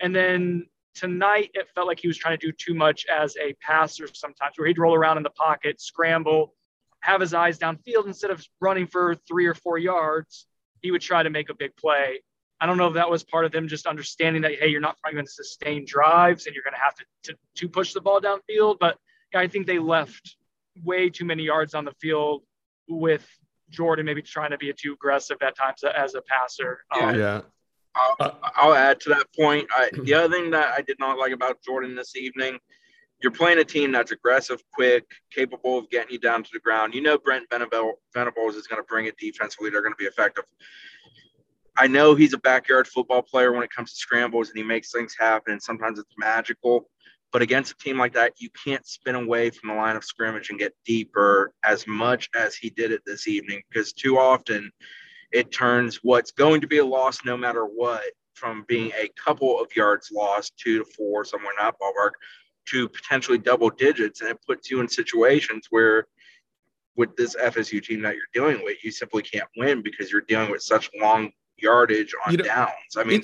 And 0.00 0.14
then 0.14 0.66
tonight, 0.94 1.50
it 1.54 1.68
felt 1.74 1.86
like 1.86 2.00
he 2.00 2.08
was 2.08 2.18
trying 2.18 2.38
to 2.38 2.46
do 2.46 2.52
too 2.52 2.74
much 2.74 3.06
as 3.06 3.36
a 3.38 3.54
passer 3.54 4.06
sometimes, 4.12 4.58
where 4.58 4.68
he'd 4.68 4.78
roll 4.78 4.94
around 4.94 5.16
in 5.16 5.22
the 5.22 5.30
pocket, 5.30 5.80
scramble, 5.80 6.54
have 7.00 7.20
his 7.20 7.32
eyes 7.32 7.58
downfield 7.58 8.06
instead 8.06 8.30
of 8.30 8.44
running 8.60 8.86
for 8.86 9.14
three 9.26 9.46
or 9.46 9.54
four 9.54 9.78
yards. 9.78 10.46
He 10.82 10.90
would 10.90 11.00
try 11.00 11.22
to 11.22 11.30
make 11.30 11.50
a 11.50 11.54
big 11.54 11.76
play. 11.76 12.20
I 12.60 12.66
don't 12.66 12.76
know 12.76 12.88
if 12.88 12.94
that 12.94 13.08
was 13.08 13.22
part 13.22 13.44
of 13.44 13.52
them 13.52 13.68
just 13.68 13.86
understanding 13.86 14.42
that, 14.42 14.54
hey, 14.56 14.68
you're 14.68 14.80
not 14.80 14.98
probably 15.00 15.16
going 15.16 15.26
to 15.26 15.32
sustain 15.32 15.84
drives 15.86 16.46
and 16.46 16.54
you're 16.54 16.64
going 16.64 16.74
to 16.74 16.80
have 16.80 16.94
to, 16.96 17.04
to, 17.24 17.38
to 17.56 17.68
push 17.68 17.92
the 17.92 18.00
ball 18.00 18.20
downfield. 18.20 18.78
But 18.80 18.98
yeah, 19.32 19.40
I 19.40 19.48
think 19.48 19.66
they 19.66 19.78
left 19.78 20.36
way 20.84 21.08
too 21.08 21.24
many 21.24 21.44
yards 21.44 21.74
on 21.74 21.84
the 21.84 21.92
field 22.00 22.42
with 22.88 23.26
Jordan 23.70 24.06
maybe 24.06 24.22
trying 24.22 24.50
to 24.50 24.58
be 24.58 24.72
too 24.72 24.94
aggressive 24.94 25.38
at 25.42 25.56
times 25.56 25.84
as 25.84 26.14
a 26.14 26.22
passer. 26.22 26.80
Yeah. 26.96 27.08
Um, 27.08 27.18
yeah. 27.18 27.40
I'll, 27.94 28.38
I'll, 28.42 28.74
add 28.74 29.00
to 29.00 29.08
that 29.10 29.26
point. 29.36 29.66
I, 29.74 29.90
the 30.04 30.14
other 30.14 30.34
thing 30.34 30.50
that 30.50 30.72
I 30.76 30.82
did 30.82 30.98
not 31.00 31.18
like 31.18 31.32
about 31.32 31.62
Jordan 31.62 31.96
this 31.96 32.14
evening, 32.16 32.58
you're 33.22 33.32
playing 33.32 33.58
a 33.58 33.64
team 33.64 33.92
that's 33.92 34.12
aggressive, 34.12 34.62
quick, 34.72 35.04
capable 35.34 35.78
of 35.78 35.90
getting 35.90 36.12
you 36.12 36.18
down 36.18 36.42
to 36.42 36.50
the 36.52 36.60
ground. 36.60 36.94
You 36.94 37.00
know 37.00 37.18
Brent 37.18 37.46
Venables 37.50 38.54
is 38.54 38.66
going 38.66 38.80
to 38.80 38.86
bring 38.88 39.06
it 39.06 39.16
defensively. 39.18 39.70
They're 39.70 39.82
going 39.82 39.94
to 39.94 39.98
be 39.98 40.04
effective. 40.04 40.44
I 41.76 41.86
know 41.86 42.14
he's 42.14 42.32
a 42.32 42.38
backyard 42.38 42.88
football 42.88 43.22
player 43.22 43.52
when 43.52 43.62
it 43.62 43.70
comes 43.70 43.92
to 43.92 43.96
scrambles 43.96 44.48
and 44.48 44.58
he 44.58 44.64
makes 44.64 44.90
things 44.90 45.14
happen. 45.18 45.52
And 45.52 45.62
sometimes 45.62 45.98
it's 45.98 46.14
magical. 46.16 46.88
But 47.30 47.42
against 47.42 47.72
a 47.72 47.76
team 47.76 47.98
like 47.98 48.14
that, 48.14 48.32
you 48.38 48.48
can't 48.64 48.86
spin 48.86 49.14
away 49.14 49.50
from 49.50 49.68
the 49.68 49.76
line 49.76 49.96
of 49.96 50.04
scrimmage 50.04 50.50
and 50.50 50.58
get 50.58 50.74
deeper 50.84 51.52
as 51.62 51.86
much 51.86 52.30
as 52.34 52.56
he 52.56 52.70
did 52.70 52.90
it 52.90 53.02
this 53.04 53.28
evening 53.28 53.62
because 53.68 53.92
too 53.92 54.18
often 54.18 54.70
it 55.30 55.52
turns 55.52 56.00
what's 56.02 56.32
going 56.32 56.60
to 56.62 56.66
be 56.66 56.78
a 56.78 56.84
loss 56.84 57.24
no 57.24 57.36
matter 57.36 57.64
what 57.64 58.02
from 58.34 58.64
being 58.66 58.90
a 58.92 59.10
couple 59.22 59.60
of 59.60 59.74
yards 59.76 60.10
lost, 60.12 60.56
two 60.56 60.78
to 60.78 60.84
four, 60.84 61.24
somewhere 61.24 61.50
in 61.50 61.64
that 61.64 61.74
ballpark, 61.80 62.12
to 62.70 62.88
potentially 62.88 63.38
double 63.38 63.70
digits. 63.70 64.20
And 64.20 64.30
it 64.30 64.38
puts 64.46 64.70
you 64.70 64.80
in 64.80 64.88
situations 64.88 65.66
where 65.70 66.06
with 66.96 67.16
this 67.16 67.36
FSU 67.36 67.82
team 67.82 68.02
that 68.02 68.14
you're 68.14 68.24
dealing 68.34 68.64
with, 68.64 68.84
you 68.84 68.90
simply 68.90 69.22
can't 69.22 69.48
win 69.56 69.82
because 69.82 70.10
you're 70.10 70.22
dealing 70.22 70.50
with 70.50 70.62
such 70.62 70.90
long 71.00 71.30
yardage 71.56 72.14
on 72.26 72.32
you 72.32 72.38
know, 72.38 72.44
downs. 72.44 72.96
I 72.96 73.04
mean, 73.04 73.22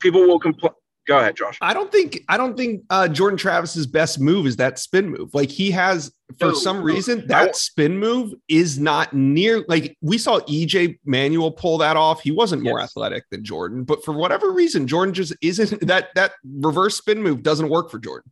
people 0.00 0.22
will 0.22 0.40
complain. 0.40 0.72
Go 1.06 1.18
ahead, 1.18 1.34
Josh. 1.34 1.58
I 1.60 1.74
don't 1.74 1.90
think 1.90 2.20
I 2.28 2.36
don't 2.36 2.56
think 2.56 2.82
uh, 2.90 3.08
Jordan 3.08 3.36
Travis's 3.36 3.86
best 3.86 4.20
move 4.20 4.46
is 4.46 4.56
that 4.56 4.78
spin 4.78 5.08
move. 5.08 5.34
Like 5.34 5.50
he 5.50 5.70
has 5.72 6.12
for 6.38 6.48
no, 6.48 6.54
some 6.54 6.82
reason 6.82 7.26
that 7.26 7.56
spin 7.56 7.98
move 7.98 8.34
is 8.48 8.78
not 8.78 9.12
near. 9.12 9.64
Like 9.66 9.96
we 10.02 10.18
saw 10.18 10.40
EJ 10.40 10.98
Manuel 11.04 11.50
pull 11.50 11.78
that 11.78 11.96
off. 11.96 12.20
He 12.20 12.30
wasn't 12.30 12.62
more 12.62 12.78
yes. 12.78 12.90
athletic 12.90 13.24
than 13.30 13.42
Jordan, 13.42 13.82
but 13.82 14.04
for 14.04 14.12
whatever 14.12 14.52
reason, 14.52 14.86
Jordan 14.86 15.12
just 15.12 15.34
isn't. 15.40 15.84
That 15.86 16.10
that 16.14 16.32
reverse 16.44 16.96
spin 16.96 17.22
move 17.22 17.42
doesn't 17.42 17.70
work 17.70 17.90
for 17.90 17.98
Jordan. 17.98 18.30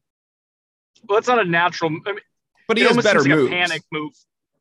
Well, 1.09 1.19
it's 1.19 1.29
not 1.29 1.39
a 1.39 1.45
natural. 1.45 1.91
I 2.07 2.13
mean, 2.13 2.21
but 2.67 2.77
he 2.77 2.85
has 2.85 2.97
better 2.99 3.25
moves. 3.25 3.51
Like 3.51 3.61
panic 3.61 3.83
move. 3.93 4.13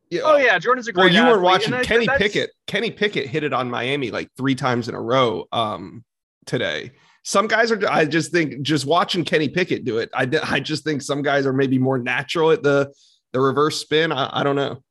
Yeah. 0.10 0.22
Oh 0.24 0.38
yeah, 0.38 0.58
Jordan's 0.58 0.88
a 0.88 0.94
great. 0.94 1.14
Well, 1.14 1.26
you 1.26 1.30
were 1.30 1.42
watching 1.42 1.74
Kenny 1.84 2.08
Pickett. 2.08 2.52
Kenny 2.66 2.92
Pickett 2.92 3.28
hit 3.28 3.44
it 3.44 3.54
on 3.54 3.70
Miami 3.70 4.12
like 4.12 4.30
three 4.38 4.56
times 4.56 4.88
in 4.88 4.96
a 4.96 5.02
row 5.02 5.46
um, 5.52 6.06
today. 6.46 6.92
Some 7.24 7.48
guys 7.48 7.72
are. 7.72 7.90
I 7.90 8.06
just 8.06 8.32
think 8.32 8.62
just 8.62 8.86
watching 8.86 9.26
Kenny 9.26 9.50
Pickett 9.50 9.84
do 9.84 9.98
it. 9.98 10.10
I 10.14 10.30
I 10.44 10.60
just 10.62 10.86
think 10.86 11.02
some 11.02 11.22
guys 11.22 11.46
are 11.46 11.54
maybe 11.54 11.78
more 11.78 11.98
natural 11.98 12.52
at 12.52 12.64
the 12.64 12.94
the 13.34 13.42
reverse 13.42 13.82
spin. 13.82 14.14
I, 14.14 14.30
I 14.32 14.44
don't 14.44 14.56
know. 14.56 14.82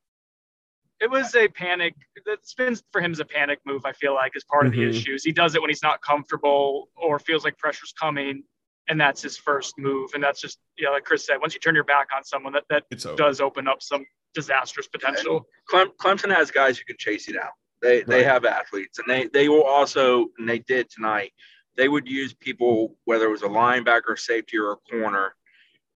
It 1.01 1.11
was 1.11 1.35
a 1.35 1.49
panic. 1.49 1.95
The 2.25 2.37
spins 2.43 2.83
for 2.91 3.01
him 3.01 3.13
is 3.13 3.21
a 3.21 3.25
panic 3.25 3.61
move. 3.65 3.83
I 3.85 3.93
feel 3.93 4.15
like 4.15 4.37
is 4.37 4.45
part 4.45 4.65
mm-hmm. 4.65 4.69
of 4.69 4.73
the 4.75 4.83
mm-hmm. 4.83 4.97
issues. 4.97 5.25
He 5.25 5.33
does 5.33 5.55
it 5.55 5.61
when 5.63 5.71
he's 5.71 5.83
not 5.83 6.01
comfortable 6.03 6.89
or 6.95 7.19
feels 7.19 7.45
like 7.45 7.57
pressure's 7.59 7.93
coming, 7.93 8.45
and 8.89 9.01
that's 9.01 9.23
his 9.23 9.37
first 9.37 9.75
move. 9.79 10.11
And 10.15 10.23
that's 10.23 10.41
just 10.41 10.59
yeah, 10.79 10.91
like 10.91 11.05
Chris 11.05 11.27
said, 11.27 11.37
once 11.41 11.55
you 11.55 11.61
turn 11.61 11.75
your 11.75 11.85
back 11.85 12.09
on 12.17 12.25
someone, 12.25 12.53
that 12.53 12.65
that 12.71 13.17
does 13.17 13.41
open 13.41 13.69
up 13.69 13.83
some 13.83 14.05
disastrous 14.35 14.87
potential. 14.87 15.47
Clem, 15.69 15.91
Clemson 15.99 16.35
has 16.35 16.51
guys 16.51 16.79
who 16.79 16.85
can 16.85 16.97
chase 16.99 17.27
you 17.27 17.35
down. 17.35 17.51
They 17.83 17.99
right. 17.99 18.07
they 18.07 18.25
have 18.25 18.45
athletes, 18.45 18.99
and 18.99 19.09
they 19.09 19.29
they 19.33 19.49
will 19.49 19.65
also, 19.65 20.27
and 20.39 20.49
they 20.49 20.61
did 20.61 20.91
tonight. 20.91 21.33
They 21.77 21.89
would 21.89 22.09
use 22.09 22.33
people, 22.33 22.97
whether 23.05 23.27
it 23.27 23.31
was 23.31 23.43
a 23.43 23.49
linebacker, 23.49 24.19
safety, 24.19 24.57
or 24.59 24.73
a 24.73 24.77
corner, 24.77 25.35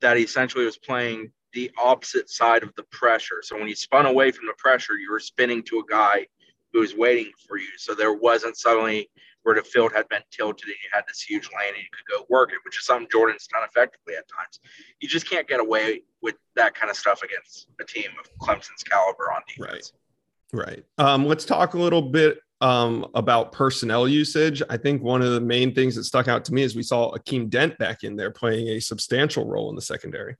that 0.02 0.18
essentially 0.18 0.66
was 0.66 0.78
playing 0.78 1.32
the 1.54 1.72
opposite 1.78 2.30
side 2.30 2.64
of 2.64 2.74
the 2.76 2.84
pressure. 2.92 3.42
So 3.42 3.58
when 3.58 3.68
you 3.68 3.76
spun 3.76 4.06
away 4.06 4.32
from 4.32 4.46
the 4.46 4.54
pressure, 4.58 4.96
you 4.96 5.12
were 5.12 5.20
spinning 5.20 5.64
to 5.64 5.80
a 5.80 5.86
guy 5.90 6.28
who 6.74 6.80
was 6.80 6.96
waiting 6.96 7.32
for 7.48 7.58
you. 7.58 7.70
So 7.78 7.96
there 7.96 8.14
wasn't 8.14 8.58
suddenly 8.58 9.10
where 9.44 9.56
the 9.56 9.64
field 9.64 9.92
had 9.94 10.08
been 10.10 10.22
tilted 10.32 10.68
and 10.68 10.76
you 10.84 10.90
had 10.92 11.04
this 11.08 11.22
huge 11.22 11.50
lane 11.58 11.74
and 11.74 11.78
you 11.78 11.90
could 11.92 12.18
go 12.18 12.26
work 12.30 12.52
it, 12.52 12.60
which 12.66 12.78
is 12.78 12.86
something 12.86 13.08
Jordan's 13.12 13.48
done 13.48 13.64
effectively 13.64 14.16
at 14.16 14.28
times. 14.28 14.60
You 15.00 15.08
just 15.08 15.30
can't 15.30 15.48
get 15.48 15.60
away 15.60 16.04
with 16.22 16.36
that 16.56 16.76
kind 16.76 16.90
of 16.90 16.98
stuff 16.98 17.24
against 17.24 17.68
a 17.80 17.86
team 17.86 18.12
of 18.20 18.30
Clemson's 18.40 18.84
caliber 18.84 19.32
on 19.32 19.42
defense. 19.48 19.94
Right. 20.52 20.66
Right. 20.68 20.84
Um, 20.98 21.26
let's 21.26 21.46
talk 21.46 21.76
a 21.76 21.78
little 21.78 22.02
bit 22.02 22.40
um, 22.62 23.08
about 23.14 23.52
personnel 23.52 24.08
usage. 24.08 24.62
I 24.70 24.78
think 24.78 25.02
one 25.02 25.22
of 25.22 25.32
the 25.32 25.42
main 25.42 25.74
things 25.74 25.96
that 25.96 26.04
stuck 26.06 26.28
out 26.28 26.44
to 26.46 26.54
me 26.54 26.64
is 26.64 26.76
we 26.76 26.84
saw 26.84 27.16
Akeem 27.16 27.50
Dent 27.50 27.78
back 27.78 28.04
in 28.04 28.16
there 28.16 28.32
playing 28.32 28.68
a 28.70 28.80
substantial 28.80 29.46
role 29.46 29.70
in 29.70 29.76
the 29.76 29.82
secondary. 29.82 30.36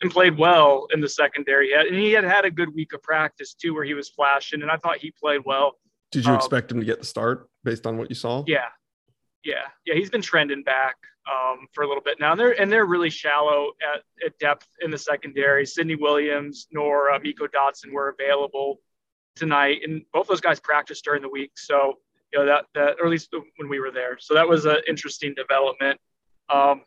And 0.00 0.10
played 0.10 0.36
well 0.36 0.86
in 0.92 1.00
the 1.00 1.08
secondary. 1.08 1.72
And 1.74 1.94
he 1.94 2.12
had 2.12 2.24
had 2.24 2.44
a 2.44 2.50
good 2.50 2.74
week 2.74 2.92
of 2.92 3.02
practice 3.02 3.54
too, 3.54 3.74
where 3.74 3.84
he 3.84 3.94
was 3.94 4.08
flashing, 4.08 4.62
and 4.62 4.70
I 4.70 4.76
thought 4.76 4.98
he 4.98 5.12
played 5.12 5.42
well. 5.44 5.78
Did 6.12 6.26
you 6.26 6.30
um, 6.30 6.36
expect 6.36 6.70
him 6.70 6.78
to 6.78 6.86
get 6.86 7.00
the 7.00 7.06
start 7.06 7.48
based 7.64 7.86
on 7.86 7.96
what 7.96 8.10
you 8.10 8.14
saw? 8.14 8.44
Yeah, 8.46 8.68
yeah, 9.44 9.64
yeah. 9.86 9.94
He's 9.94 10.10
been 10.10 10.22
trending 10.22 10.62
back 10.62 10.96
um, 11.30 11.66
for 11.72 11.84
a 11.84 11.88
little 11.88 12.02
bit 12.02 12.18
now. 12.20 12.32
And 12.32 12.40
they're 12.40 12.60
and 12.60 12.70
they're 12.70 12.86
really 12.86 13.10
shallow 13.10 13.70
at, 13.82 14.02
at 14.24 14.38
depth 14.38 14.68
in 14.80 14.90
the 14.90 14.98
secondary. 14.98 15.66
Sidney 15.66 15.94
Williams 15.94 16.68
nor 16.70 17.10
uh, 17.10 17.18
Meiko 17.18 17.48
Dotson 17.48 17.92
were 17.92 18.08
available 18.08 18.80
tonight, 19.36 19.80
and 19.84 20.02
both 20.12 20.28
those 20.28 20.40
guys 20.40 20.60
practiced 20.60 21.04
during 21.04 21.22
the 21.22 21.28
week. 21.28 21.52
So 21.56 21.94
you 22.32 22.38
know 22.38 22.46
that 22.46 22.66
that 22.74 22.96
or 23.00 23.06
at 23.06 23.10
least 23.10 23.34
when 23.56 23.68
we 23.68 23.80
were 23.80 23.90
there. 23.90 24.18
So 24.20 24.34
that 24.34 24.48
was 24.48 24.64
an 24.66 24.78
interesting 24.88 25.34
development. 25.34 25.98
Um, 26.48 26.82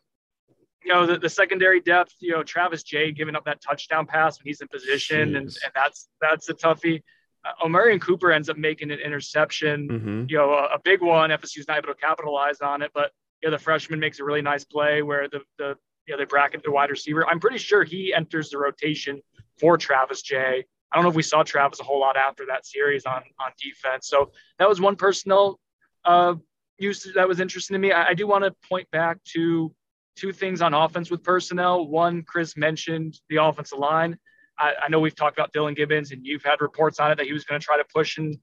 you 0.84 0.94
know 0.94 1.08
the, 1.08 1.18
the 1.18 1.30
secondary 1.30 1.82
depth. 1.82 2.14
You 2.20 2.34
know 2.34 2.44
Travis 2.44 2.84
Jay 2.84 3.12
giving 3.12 3.36
up 3.36 3.46
that 3.46 3.62
touchdown 3.62 4.06
pass 4.06 4.40
when 4.40 4.48
he's 4.48 4.62
in 4.62 4.68
position, 4.68 5.36
and, 5.36 5.48
and 5.48 5.72
that's 5.74 6.10
that's 6.22 6.50
a 6.50 6.54
toughie 6.54 7.02
uh, 7.46 7.66
Omarion 7.66 8.02
Cooper 8.02 8.32
ends 8.32 8.50
up 8.50 8.58
making 8.58 8.92
an 8.92 9.00
interception, 9.00 9.88
mm-hmm. 9.88 10.26
you 10.28 10.38
know, 10.38 10.52
a, 10.54 10.76
a, 10.76 10.80
big 10.84 11.02
one. 11.02 11.30
FSU's 11.30 11.68
not 11.68 11.78
able 11.78 11.94
to 11.94 12.00
capitalize 12.00 12.62
on 12.62 12.82
it, 12.82 12.92
but 12.94 13.12
you 13.42 13.50
know, 13.50 13.56
the 13.56 13.62
freshman 13.62 14.00
makes 14.00 14.20
a 14.20 14.24
really 14.24 14.42
nice 14.42 14.64
play 14.64 15.02
where 15.02 15.28
the 15.30 15.42
the 15.58 15.76
you 16.08 16.14
know 16.14 16.18
they 16.18 16.26
bracket 16.26 16.64
the 16.64 16.72
wide 16.72 16.90
receiver. 16.90 17.28
I'm 17.28 17.40
pretty 17.40 17.58
sure 17.58 17.84
he 17.84 18.14
enters 18.14 18.50
the 18.50 18.58
rotation 18.58 19.22
for 19.60 19.78
Travis 19.78 20.22
Jay. 20.22 20.66
I 20.92 20.96
don't 20.96 21.04
know 21.04 21.10
if 21.10 21.16
we 21.16 21.24
saw 21.24 21.44
Travis 21.44 21.80
a 21.80 21.84
whole 21.84 22.00
lot 22.00 22.18
after 22.18 22.46
that 22.48 22.66
series 22.66 23.06
on 23.06 23.24
on 23.40 23.52
defense. 23.62 24.08
So 24.08 24.32
that 24.60 24.68
was 24.68 24.82
one 24.82 24.96
personnel 24.96 25.60
uh, 26.06 26.36
use 26.78 27.08
that 27.16 27.28
was 27.28 27.40
interesting 27.40 27.76
to 27.76 27.80
me. 27.80 27.92
I, 27.92 28.10
I 28.10 28.14
do 28.14 28.28
want 28.28 28.44
to 28.44 28.56
point 28.68 28.90
back 28.92 29.24
to 29.34 29.74
two 30.16 30.32
things 30.32 30.62
on 30.62 30.74
offense 30.74 31.12
with 31.12 31.24
personnel. 31.24 31.88
One, 31.88 32.24
Chris 32.24 32.56
mentioned 32.56 33.20
the 33.30 33.38
offensive 33.38 33.80
line. 33.80 34.18
I, 34.58 34.74
I, 34.84 34.90
know 34.90 35.00
we've 35.00 35.16
talked 35.16 35.38
about 35.38 35.54
Dillan 35.54 35.76
Gibbons, 35.76 36.12
and 36.12 36.26
you've 36.26 36.44
had 36.44 36.62
reports 36.62 37.00
on 37.00 37.12
it 37.12 37.18
that 37.18 37.26
he 37.26 37.34
was 37.34 37.44
going 37.44 37.60
to 37.60 37.66
try 37.66 37.78
to 37.78 37.86
push 37.94 38.18
and 38.18 38.38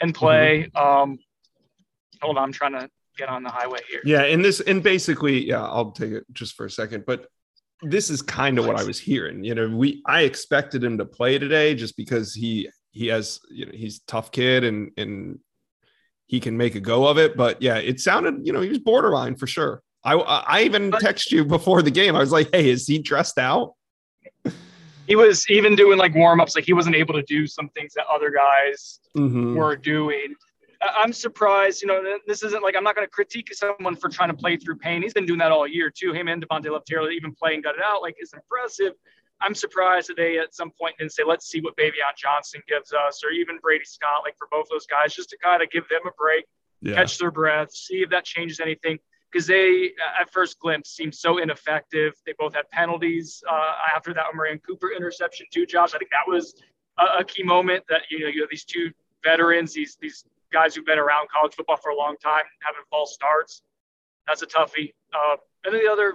and 0.00 0.14
play. 0.14 0.70
Mm-hmm. 0.74 1.02
Um, 1.12 1.18
hold 2.20 2.36
on, 2.36 2.44
I'm 2.44 2.52
trying 2.52 2.72
to 2.72 2.88
get 3.16 3.28
on 3.28 3.42
the 3.42 3.50
highway 3.50 3.78
here. 3.90 4.00
Yeah, 4.04 4.22
and 4.22 4.44
this 4.44 4.60
and 4.60 4.82
basically, 4.82 5.46
yeah, 5.46 5.62
I'll 5.62 5.92
take 5.92 6.12
it 6.12 6.24
just 6.32 6.54
for 6.54 6.66
a 6.66 6.70
second, 6.70 7.04
but 7.06 7.26
this 7.82 8.10
is 8.10 8.22
kind 8.22 8.58
of 8.58 8.66
what 8.66 8.78
I 8.78 8.84
was 8.84 8.98
hearing. 8.98 9.44
You 9.44 9.54
know, 9.54 9.68
we 9.68 10.02
I 10.06 10.22
expected 10.22 10.82
him 10.82 10.98
to 10.98 11.04
play 11.04 11.38
today 11.38 11.74
just 11.74 11.96
because 11.96 12.34
he 12.34 12.68
he 12.92 13.08
has 13.08 13.40
you 13.50 13.66
know 13.66 13.72
he's 13.74 14.00
tough 14.00 14.30
kid 14.32 14.64
and 14.64 14.90
and 14.96 15.38
he 16.26 16.40
can 16.40 16.56
make 16.56 16.74
a 16.74 16.80
go 16.80 17.06
of 17.06 17.18
it. 17.18 17.36
But 17.36 17.60
yeah, 17.62 17.76
it 17.76 18.00
sounded 18.00 18.46
you 18.46 18.52
know 18.52 18.60
he 18.60 18.68
was 18.68 18.78
borderline 18.78 19.36
for 19.36 19.46
sure. 19.46 19.82
I 20.04 20.14
I 20.14 20.62
even 20.62 20.92
text 20.92 21.32
you 21.32 21.44
before 21.44 21.82
the 21.82 21.90
game. 21.90 22.16
I 22.16 22.20
was 22.20 22.32
like, 22.32 22.48
hey, 22.52 22.70
is 22.70 22.86
he 22.86 22.98
dressed 22.98 23.38
out? 23.38 23.74
He 25.06 25.16
was 25.16 25.48
even 25.50 25.76
doing 25.76 25.98
like 25.98 26.14
warm 26.14 26.40
ups, 26.40 26.54
like 26.54 26.64
he 26.64 26.72
wasn't 26.72 26.96
able 26.96 27.14
to 27.14 27.22
do 27.22 27.46
some 27.46 27.68
things 27.70 27.94
that 27.94 28.06
other 28.06 28.30
guys 28.30 29.00
mm-hmm. 29.16 29.54
were 29.54 29.76
doing. 29.76 30.34
I'm 30.80 31.12
surprised, 31.12 31.82
you 31.82 31.88
know, 31.88 32.02
this 32.26 32.42
isn't 32.42 32.62
like 32.62 32.76
I'm 32.76 32.84
not 32.84 32.94
going 32.94 33.06
to 33.06 33.10
critique 33.10 33.48
someone 33.54 33.96
for 33.96 34.08
trying 34.08 34.28
to 34.28 34.36
play 34.36 34.56
through 34.56 34.76
pain. 34.76 35.02
He's 35.02 35.14
been 35.14 35.26
doing 35.26 35.38
that 35.38 35.52
all 35.52 35.66
year 35.66 35.90
too. 35.90 36.12
Him 36.12 36.28
and 36.28 36.46
Devontay 36.46 36.84
Taylor 36.84 37.10
even 37.10 37.34
playing 37.34 37.62
got 37.62 37.74
it 37.74 37.82
out 37.82 38.02
like 38.02 38.16
is 38.20 38.32
impressive. 38.34 38.92
I'm 39.40 39.54
surprised 39.54 40.08
that 40.08 40.16
they 40.16 40.38
at 40.38 40.54
some 40.54 40.70
point 40.70 40.96
didn't 40.98 41.12
say, 41.12 41.22
let's 41.26 41.48
see 41.48 41.60
what 41.60 41.76
Baveon 41.76 42.16
Johnson 42.16 42.62
gives 42.68 42.92
us, 42.92 43.22
or 43.24 43.30
even 43.30 43.58
Brady 43.58 43.84
Scott, 43.84 44.20
like 44.24 44.36
for 44.38 44.46
both 44.50 44.66
those 44.70 44.86
guys, 44.86 45.14
just 45.14 45.30
to 45.30 45.38
kind 45.38 45.62
of 45.62 45.70
give 45.70 45.88
them 45.88 46.00
a 46.06 46.10
break, 46.18 46.44
yeah. 46.80 46.94
catch 46.94 47.18
their 47.18 47.30
breath, 47.30 47.72
see 47.72 48.02
if 48.02 48.10
that 48.10 48.24
changes 48.24 48.60
anything. 48.60 48.98
Because 49.34 49.48
they, 49.48 49.90
at 50.20 50.32
first 50.32 50.60
glimpse, 50.60 50.90
seemed 50.90 51.12
so 51.12 51.38
ineffective. 51.38 52.14
They 52.24 52.34
both 52.38 52.54
had 52.54 52.70
penalties 52.70 53.42
uh, 53.50 53.72
after 53.92 54.14
that 54.14 54.26
Omarion 54.32 54.60
Cooper 54.64 54.92
interception 54.96 55.46
too. 55.52 55.66
Josh, 55.66 55.92
I 55.92 55.98
think 55.98 56.12
that 56.12 56.28
was 56.28 56.54
a, 56.98 57.18
a 57.18 57.24
key 57.24 57.42
moment 57.42 57.82
that 57.88 58.02
you 58.10 58.20
know 58.20 58.28
you 58.28 58.42
have 58.42 58.50
these 58.50 58.64
two 58.64 58.92
veterans, 59.24 59.74
these 59.74 59.96
these 60.00 60.24
guys 60.52 60.76
who've 60.76 60.86
been 60.86 61.00
around 61.00 61.28
college 61.30 61.52
football 61.54 61.76
for 61.76 61.90
a 61.90 61.96
long 61.96 62.14
time, 62.22 62.44
having 62.60 62.82
false 62.88 63.12
starts. 63.12 63.62
That's 64.28 64.42
a 64.42 64.46
toughie. 64.46 64.94
Uh, 65.12 65.36
and 65.64 65.74
then 65.74 65.84
the 65.84 65.90
other 65.90 66.14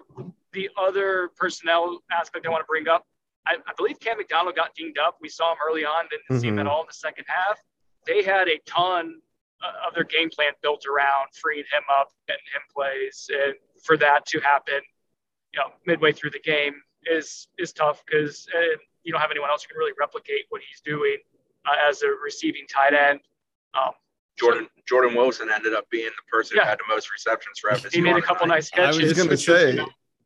the 0.54 0.70
other 0.78 1.32
personnel 1.36 2.00
aspect 2.12 2.46
I 2.46 2.50
want 2.50 2.62
to 2.62 2.68
bring 2.68 2.88
up, 2.88 3.06
I, 3.46 3.56
I 3.68 3.74
believe 3.76 4.00
Cam 4.00 4.16
McDonald 4.16 4.56
got 4.56 4.74
dinged 4.76 4.98
up. 4.98 5.18
We 5.20 5.28
saw 5.28 5.52
him 5.52 5.58
early 5.70 5.84
on, 5.84 6.06
didn't 6.10 6.22
mm-hmm. 6.24 6.40
see 6.40 6.48
him 6.48 6.58
at 6.58 6.66
mm-hmm. 6.66 6.72
all 6.72 6.82
in 6.82 6.88
the 6.88 6.94
second 6.94 7.26
half. 7.28 7.60
They 8.08 8.24
had 8.24 8.48
a 8.48 8.60
ton 8.66 9.22
of 9.88 9.94
their 9.94 10.04
game 10.04 10.30
plan 10.30 10.54
built 10.62 10.86
around 10.86 11.28
freeing 11.34 11.66
him 11.72 11.84
up, 11.92 12.10
and 12.28 12.38
him 12.38 12.62
plays, 12.74 13.30
and 13.32 13.56
for 13.84 13.98
that 13.98 14.25
to 14.28 14.39
happen, 14.39 14.80
you 15.54 15.60
know, 15.60 15.72
midway 15.86 16.12
through 16.12 16.32
the 16.32 16.39
game 16.39 16.74
is 17.06 17.48
is 17.58 17.74
tough 17.74 18.04
because 18.06 18.48
uh, 18.56 18.78
you 19.04 19.12
don't 19.12 19.22
have 19.22 19.32
anyone 19.32 19.50
else 19.50 19.63
who 19.63 19.70
can 19.70 19.78
really 19.78 19.94
replicate 20.00 20.46
what 20.50 20.62
he's 20.68 20.82
doing 20.82 21.18
uh, 21.66 21.89
as 21.89 22.01
a 22.04 22.08
receiving 22.24 22.66
tight 22.68 22.94
end. 22.94 23.20
Um, 23.74 23.92
Jordan 24.38 24.68
so, 24.75 24.82
Jordan 24.88 25.16
Wilson 25.16 25.50
ended 25.54 25.74
up 25.74 25.89
being 25.89 26.06
the 26.06 26.32
person 26.32 26.58
yeah. 26.58 26.63
who 26.63 26.70
had 26.70 26.80
the 26.80 26.94
most 26.94 27.12
receptions 27.12 27.60
for 27.60 27.72
FSU. 27.72 27.94
He 27.94 28.01
made 28.01 28.16
a 28.16 28.22
couple 28.22 28.48
nice 28.48 28.70
catches. 28.70 29.00
I 29.00 29.04
was 29.04 29.13
going 29.13 29.30
to 29.30 29.38
say, 29.38 29.80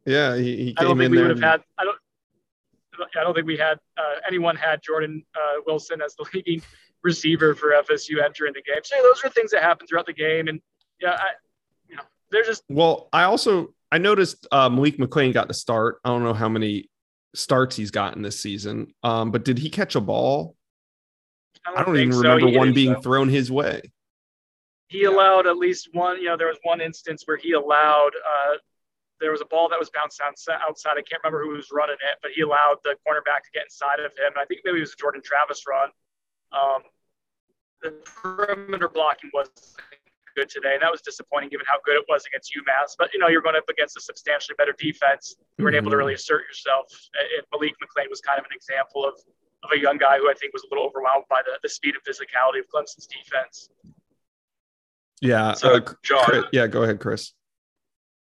yeah, 0.06 0.36
he, 0.36 0.56
he 0.58 0.76
I 0.78 0.84
don't 0.84 0.98
think 0.98 1.12
we 1.12 1.22
would 1.22 1.32
have 1.32 1.42
had. 1.42 1.62
I 1.78 1.84
don't. 1.84 1.98
I 3.18 3.24
don't 3.24 3.34
think 3.34 3.48
we 3.48 3.58
had 3.58 3.80
uh, 3.98 4.20
anyone 4.28 4.56
had 4.56 4.84
Jordan 4.84 5.24
uh, 5.36 5.62
Wilson 5.66 6.00
as 6.02 6.16
the 6.16 6.26
leading 6.34 6.62
receiver 7.04 7.54
for 7.56 7.72
FSU 7.72 8.24
entering 8.24 8.54
the 8.54 8.62
game. 8.62 8.82
So 8.84 8.96
those 9.04 9.24
are 9.24 9.30
things 9.30 9.52
that 9.52 9.62
happen 9.62 9.88
throughout 9.88 10.06
the 10.06 10.14
game, 10.14 10.48
and 10.48 10.62
yeah, 11.02 11.14
I, 11.14 11.28
you 11.90 11.96
know, 11.96 12.04
they're 12.32 12.44
just. 12.44 12.64
Well, 12.70 13.10
I 13.14 13.24
also 13.24 13.74
I 13.92 13.98
noticed 13.98 14.48
uh, 14.52 14.70
Malik 14.70 14.98
McClain 14.98 15.34
got 15.34 15.48
the 15.48 15.54
start. 15.54 16.00
I 16.04 16.10
don't 16.10 16.24
know 16.24 16.34
how 16.34 16.50
many 16.50 16.90
starts 17.36 17.76
he's 17.76 17.92
gotten 17.92 18.22
this 18.22 18.40
season, 18.40 18.94
um, 19.04 19.32
but 19.32 19.46
did 19.46 19.58
he 19.58 19.70
catch 19.70 19.96
a 19.96 20.02
ball? 20.02 20.56
I 21.66 21.72
don't, 21.72 21.80
I 21.80 21.84
don't 21.86 21.98
even 21.98 22.18
remember 22.18 22.58
one 22.58 22.74
being 22.74 22.96
so. 22.96 23.02
thrown 23.02 23.30
his 23.30 23.52
way. 23.52 23.82
He 24.88 25.06
allowed 25.06 25.48
at 25.48 25.58
least 25.58 25.90
one. 25.94 26.18
You 26.18 26.30
know, 26.30 26.38
there 26.38 26.48
was 26.48 26.60
one 26.64 26.82
instance 26.82 27.24
where 27.26 27.38
he 27.38 27.54
allowed 27.54 28.12
uh, 28.16 28.58
there 29.20 29.32
was 29.32 29.42
a 29.42 29.46
ball 29.46 29.70
that 29.70 29.80
was 29.80 29.90
bounced 29.90 30.20
outside. 30.22 30.98
I 30.98 31.02
can't 31.02 31.24
remember 31.24 31.44
who 31.44 31.56
was 31.56 31.70
running 31.72 31.96
it, 31.96 32.18
but 32.22 32.32
he 32.36 32.42
allowed 32.42 32.78
the 32.84 32.96
cornerback 33.08 33.48
to 33.48 33.52
get 33.54 33.64
inside 33.64 34.00
of 34.00 34.12
him. 34.12 34.34
I 34.38 34.46
think 34.46 34.62
maybe 34.66 34.78
it 34.78 34.82
was 34.82 34.94
a 34.94 34.98
Jordan 34.98 35.22
Travis 35.24 35.64
run. 35.68 35.90
Um, 36.54 36.82
the 37.82 37.92
perimeter 38.06 38.88
blocking 38.88 39.30
wasn't 39.34 39.60
good 40.36 40.50
today, 40.50 40.74
and 40.74 40.82
that 40.82 40.92
was 40.92 41.02
disappointing 41.02 41.50
given 41.50 41.66
how 41.68 41.78
good 41.86 41.96
it 41.96 42.06
was 42.08 42.26
against 42.26 42.54
UMass. 42.56 42.96
But 42.98 43.14
you 43.14 43.20
know, 43.20 43.28
you're 43.28 43.42
going 43.42 43.56
up 43.56 43.68
against 43.70 43.98
a 43.98 44.02
substantially 44.02 44.56
better 44.58 44.74
defense. 44.78 45.36
You 45.58 45.66
weren't 45.66 45.76
mm-hmm. 45.76 45.84
able 45.84 45.92
to 45.92 45.98
really 45.98 46.14
assert 46.14 46.44
yourself. 46.48 46.88
And 47.38 47.46
Malik 47.52 47.74
McClain 47.82 48.10
was 48.10 48.22
kind 48.22 48.40
of 48.40 48.46
an 48.46 48.56
example 48.56 49.06
of 49.06 49.16
of 49.64 49.72
a 49.74 49.80
young 49.80 49.98
guy 49.98 50.18
who 50.18 50.30
I 50.30 50.34
think 50.34 50.52
was 50.52 50.64
a 50.64 50.68
little 50.70 50.86
overwhelmed 50.86 51.24
by 51.30 51.42
the, 51.46 51.58
the 51.64 51.70
speed 51.70 51.96
and 51.96 52.04
physicality 52.04 52.60
of 52.60 52.68
Clemson's 52.68 53.08
defense. 53.08 53.70
Yeah. 55.22 55.54
So, 55.54 55.76
uh, 55.76 55.94
John, 56.04 56.26
Chris, 56.26 56.44
yeah, 56.52 56.68
go 56.68 56.84
ahead, 56.84 57.00
Chris 57.00 57.34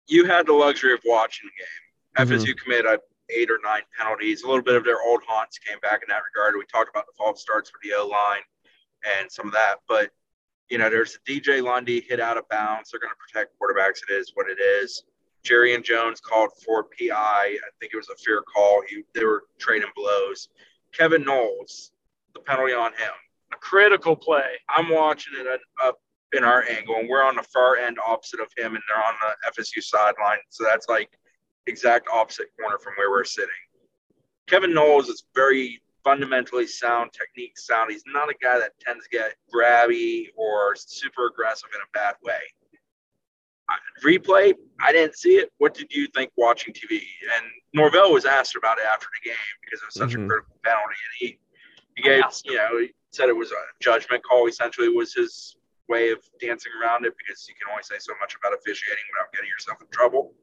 you 0.07 0.25
had 0.25 0.47
the 0.47 0.53
luxury 0.53 0.93
of 0.93 0.99
watching 1.05 1.49
the 1.49 1.63
game. 1.63 2.27
Mm-hmm. 2.27 2.49
FSU 2.49 2.57
committed 2.57 2.85
eight 3.29 3.49
or 3.49 3.59
nine 3.63 3.81
penalties. 3.97 4.43
A 4.43 4.47
little 4.47 4.63
bit 4.63 4.75
of 4.75 4.83
their 4.83 5.01
old 5.01 5.21
haunts 5.27 5.57
came 5.57 5.79
back 5.79 6.01
in 6.03 6.09
that 6.09 6.21
regard. 6.23 6.55
We 6.55 6.65
talked 6.65 6.89
about 6.89 7.05
the 7.05 7.13
false 7.17 7.41
starts 7.41 7.69
for 7.69 7.79
the 7.83 7.93
O 7.93 8.07
line 8.07 8.41
and 9.19 9.31
some 9.31 9.47
of 9.47 9.53
that, 9.53 9.77
but 9.87 10.11
you 10.69 10.77
know, 10.77 10.89
there's 10.89 11.19
DJ 11.27 11.61
Lundy 11.61 12.01
hit 12.01 12.19
out 12.19 12.37
of 12.37 12.47
bounds. 12.49 12.89
They're 12.89 12.99
going 12.99 13.11
to 13.11 13.15
protect 13.15 13.53
quarterbacks. 13.59 14.01
It 14.09 14.13
is 14.13 14.31
what 14.33 14.49
it 14.49 14.59
is. 14.59 15.03
Jarrian 15.43 15.83
Jones 15.83 16.21
called 16.21 16.51
for 16.65 16.85
PI. 16.85 17.11
I 17.11 17.57
think 17.79 17.93
it 17.93 17.97
was 17.97 18.09
a 18.09 18.15
fair 18.15 18.41
call. 18.41 18.81
He, 18.87 19.03
they 19.13 19.25
were 19.25 19.43
trading 19.59 19.89
blows. 19.95 20.49
Kevin 20.93 21.23
Knowles, 21.23 21.91
the 22.33 22.39
penalty 22.39 22.73
on 22.73 22.91
him. 22.93 23.11
A 23.53 23.57
critical 23.57 24.15
play. 24.15 24.57
I'm 24.69 24.89
watching 24.89 25.33
it 25.37 25.47
up 25.83 25.99
in 26.35 26.43
our 26.43 26.63
angle, 26.69 26.95
and 26.95 27.09
we're 27.09 27.23
on 27.23 27.35
the 27.35 27.43
far 27.43 27.75
end 27.75 27.97
opposite 28.05 28.39
of 28.39 28.47
him, 28.57 28.73
and 28.73 28.83
they're 28.87 29.03
on 29.03 29.13
the 29.21 29.61
FSU 29.61 29.83
sideline. 29.83 30.39
So 30.49 30.63
that's 30.63 30.87
like 30.87 31.09
exact 31.67 32.07
opposite 32.11 32.47
corner 32.59 32.77
from 32.77 32.93
where 32.97 33.09
we're 33.09 33.23
sitting. 33.23 33.49
Kevin 34.47 34.73
Knowles 34.73 35.07
is 35.09 35.23
very 35.33 35.81
fundamentally 36.03 36.67
sound, 36.67 37.11
technique 37.13 37.57
sound. 37.57 37.91
He's 37.91 38.03
not 38.05 38.29
a 38.29 38.35
guy 38.41 38.59
that 38.59 38.77
tends 38.79 39.07
to 39.07 39.09
get 39.09 39.35
grabby 39.53 40.27
or 40.35 40.75
super 40.75 41.27
aggressive 41.27 41.69
in 41.73 41.81
a 41.81 41.89
bad 41.93 42.15
way. 42.23 42.39
Replay, 44.03 44.53
I 44.81 44.91
didn't 44.91 45.15
see 45.15 45.35
it. 45.35 45.51
What 45.57 45.73
did 45.73 45.93
you 45.93 46.07
think 46.07 46.31
watching 46.35 46.73
TV? 46.73 47.01
And 47.35 47.45
Norvell 47.73 48.11
was 48.11 48.25
asked 48.25 48.55
about 48.55 48.77
it 48.77 48.85
after 48.85 49.07
the 49.13 49.29
game 49.29 49.37
because 49.61 49.81
it 49.81 49.85
was 49.85 49.95
such 49.95 50.09
mm-hmm. 50.09 50.25
a 50.25 50.27
critical 50.27 50.55
penalty, 50.63 50.99
and 50.99 51.13
he 51.19 51.39
he 51.95 52.03
gave 52.03 52.23
you 52.43 52.57
know 52.57 52.79
he 52.79 52.91
said 53.11 53.29
it 53.29 53.35
was 53.35 53.51
a 53.51 53.63
judgment 53.81 54.21
call. 54.23 54.47
Essentially, 54.47 54.89
was 54.89 55.13
his 55.13 55.55
way 55.87 56.11
of 56.11 56.19
dancing 56.41 56.71
around 56.81 57.05
it 57.05 57.13
because 57.17 57.47
you 57.47 57.55
can 57.55 57.71
only 57.71 57.83
say 57.83 57.95
so 57.99 58.13
much 58.19 58.35
about 58.35 58.53
officiating 58.53 59.03
without 59.15 59.31
getting 59.31 59.49
yourself 59.49 59.79
in 59.81 59.87
trouble. 59.91 60.33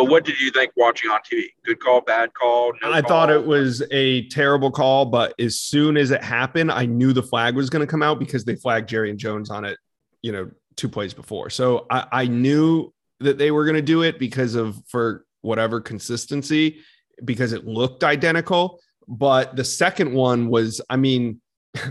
But 0.00 0.08
what 0.08 0.24
did 0.24 0.40
you 0.40 0.50
think 0.50 0.72
watching 0.76 1.10
on 1.10 1.20
TV? 1.30 1.48
Good 1.62 1.78
call, 1.78 2.00
bad 2.00 2.32
call? 2.32 2.72
No 2.80 2.90
I 2.90 3.02
call? 3.02 3.08
thought 3.10 3.30
it 3.30 3.44
was 3.44 3.82
a 3.90 4.26
terrible 4.28 4.70
call, 4.70 5.04
but 5.04 5.34
as 5.38 5.60
soon 5.60 5.98
as 5.98 6.10
it 6.10 6.24
happened, 6.24 6.72
I 6.72 6.86
knew 6.86 7.12
the 7.12 7.22
flag 7.22 7.54
was 7.54 7.68
going 7.68 7.86
to 7.86 7.86
come 7.86 8.02
out 8.02 8.18
because 8.18 8.46
they 8.46 8.56
flagged 8.56 8.88
Jarrian 8.88 9.18
Jones 9.18 9.50
on 9.50 9.66
it, 9.66 9.76
you 10.22 10.32
know, 10.32 10.50
two 10.76 10.88
plays 10.88 11.12
before. 11.12 11.50
So 11.50 11.84
I, 11.90 12.06
I 12.10 12.26
knew 12.28 12.94
that 13.18 13.36
they 13.36 13.50
were 13.50 13.66
going 13.66 13.76
to 13.76 13.82
do 13.82 14.00
it 14.00 14.18
because 14.18 14.54
of 14.54 14.78
for 14.88 15.26
whatever 15.42 15.82
consistency, 15.82 16.78
because 17.22 17.52
it 17.52 17.66
looked 17.66 18.02
identical. 18.02 18.80
But 19.06 19.54
the 19.54 19.64
second 19.64 20.14
one 20.14 20.48
was, 20.48 20.80
I 20.88 20.96
mean, 20.96 21.42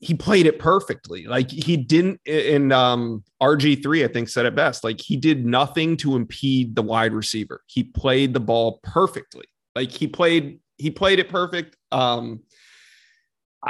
he 0.00 0.14
played 0.14 0.46
it 0.46 0.58
perfectly. 0.58 1.26
Like 1.26 1.50
he 1.50 1.76
didn't 1.76 2.20
in 2.24 2.72
um 2.72 3.22
RG3 3.42 4.04
I 4.04 4.08
think 4.08 4.28
said 4.28 4.46
it 4.46 4.54
best. 4.54 4.82
Like 4.82 5.00
he 5.00 5.16
did 5.16 5.44
nothing 5.44 5.96
to 5.98 6.16
impede 6.16 6.74
the 6.74 6.82
wide 6.82 7.12
receiver. 7.12 7.62
He 7.66 7.84
played 7.84 8.32
the 8.32 8.40
ball 8.40 8.80
perfectly. 8.82 9.44
Like 9.76 9.90
he 9.90 10.06
played 10.06 10.60
he 10.78 10.90
played 10.90 11.18
it 11.18 11.28
perfect. 11.28 11.76
Um 11.92 12.40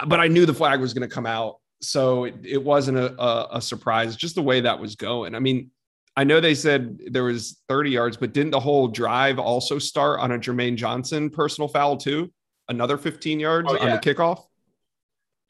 but 0.06 0.20
I 0.20 0.28
knew 0.28 0.46
the 0.46 0.54
flag 0.54 0.80
was 0.80 0.94
going 0.94 1.08
to 1.08 1.12
come 1.12 1.26
out. 1.26 1.56
So 1.82 2.24
it, 2.24 2.36
it 2.44 2.62
wasn't 2.62 2.98
a, 2.98 3.20
a, 3.20 3.48
a 3.54 3.60
surprise 3.60 4.14
just 4.14 4.36
the 4.36 4.42
way 4.42 4.60
that 4.60 4.78
was 4.78 4.94
going. 4.94 5.34
I 5.34 5.40
mean, 5.40 5.72
I 6.16 6.22
know 6.22 6.40
they 6.40 6.54
said 6.54 7.00
there 7.06 7.24
was 7.24 7.60
30 7.68 7.90
yards, 7.90 8.16
but 8.16 8.32
didn't 8.32 8.52
the 8.52 8.60
whole 8.60 8.86
drive 8.86 9.40
also 9.40 9.80
start 9.80 10.20
on 10.20 10.30
a 10.30 10.38
Jermaine 10.38 10.76
Johnson 10.76 11.30
personal 11.30 11.66
foul 11.66 11.96
too? 11.96 12.30
Another 12.68 12.98
15 12.98 13.40
yards 13.40 13.68
oh, 13.68 13.74
yeah. 13.74 13.82
on 13.82 13.90
the 13.90 13.98
kickoff? 13.98 14.44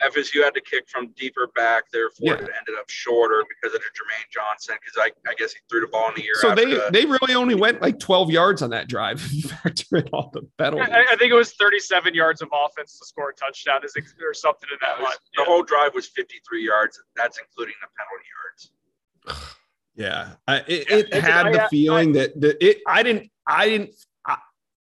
FSU 0.04 0.42
had 0.42 0.54
to 0.54 0.60
kick 0.60 0.88
from 0.88 1.08
deeper 1.16 1.50
back, 1.54 1.84
therefore 1.92 2.26
yeah. 2.26 2.34
it 2.34 2.40
ended 2.40 2.74
up 2.78 2.88
shorter 2.88 3.44
because 3.48 3.74
of 3.74 3.80
the 3.80 3.86
Jermaine 3.86 4.30
Johnson. 4.32 4.76
Because 4.80 4.96
I, 4.98 5.30
I 5.30 5.34
guess 5.34 5.52
he 5.52 5.58
threw 5.68 5.80
the 5.80 5.88
ball 5.88 6.08
in 6.08 6.14
the 6.16 6.26
air. 6.26 6.34
So 6.40 6.54
they 6.54 6.64
the, 6.64 6.88
they 6.92 7.06
really 7.06 7.34
only 7.34 7.54
went 7.54 7.82
like 7.82 7.98
12 7.98 8.30
yards 8.30 8.62
on 8.62 8.70
that 8.70 8.88
drive. 8.88 9.20
factor 9.50 9.96
in 9.98 10.08
all 10.12 10.30
the 10.32 10.42
penalties. 10.58 10.88
I, 10.92 11.12
I, 11.12 11.16
think 11.16 11.32
it 11.32 11.34
was 11.34 11.52
37 11.54 12.14
yards 12.14 12.42
of 12.42 12.48
offense 12.52 12.98
to 12.98 13.06
score 13.06 13.30
a 13.30 13.34
touchdown, 13.34 13.80
is 13.84 13.94
or 13.96 14.34
something 14.34 14.68
in 14.72 14.78
that 14.82 15.02
line. 15.02 15.12
The 15.34 15.42
yeah. 15.42 15.44
whole 15.46 15.62
drive 15.62 15.94
was 15.94 16.06
53 16.06 16.64
yards. 16.64 17.00
That's 17.16 17.38
including 17.38 17.74
the 17.80 17.88
penalty 17.98 19.34
yards. 19.34 19.56
yeah, 19.94 20.34
I, 20.46 20.64
it, 20.66 20.86
yeah. 20.90 21.18
it 21.18 21.24
had 21.24 21.46
I, 21.46 21.52
the 21.52 21.68
feeling 21.70 22.12
that 22.12 22.40
that 22.40 22.56
it. 22.64 22.78
I 22.86 23.02
didn't. 23.02 23.30
I 23.46 23.68
didn't. 23.68 23.90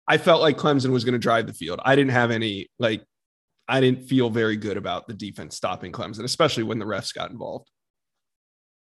I 0.08 0.18
felt 0.18 0.42
like 0.42 0.58
Clemson 0.58 0.92
was 0.92 1.04
going 1.04 1.14
to 1.14 1.20
drive 1.20 1.48
the 1.48 1.54
field. 1.54 1.82
I 1.84 1.96
didn't 1.96 2.14
have 2.14 2.32
any 2.32 2.70
like 2.80 3.04
I 3.68 3.82
didn't 3.82 4.08
feel 4.08 4.30
very 4.30 4.56
good 4.56 4.78
about 4.78 5.08
the 5.08 5.14
defense 5.14 5.56
stopping 5.56 5.92
Clemson, 5.92 6.24
especially 6.24 6.64
when 6.64 6.80
the 6.80 6.86
refs 6.86 7.14
got 7.14 7.32
involved. 7.32 7.70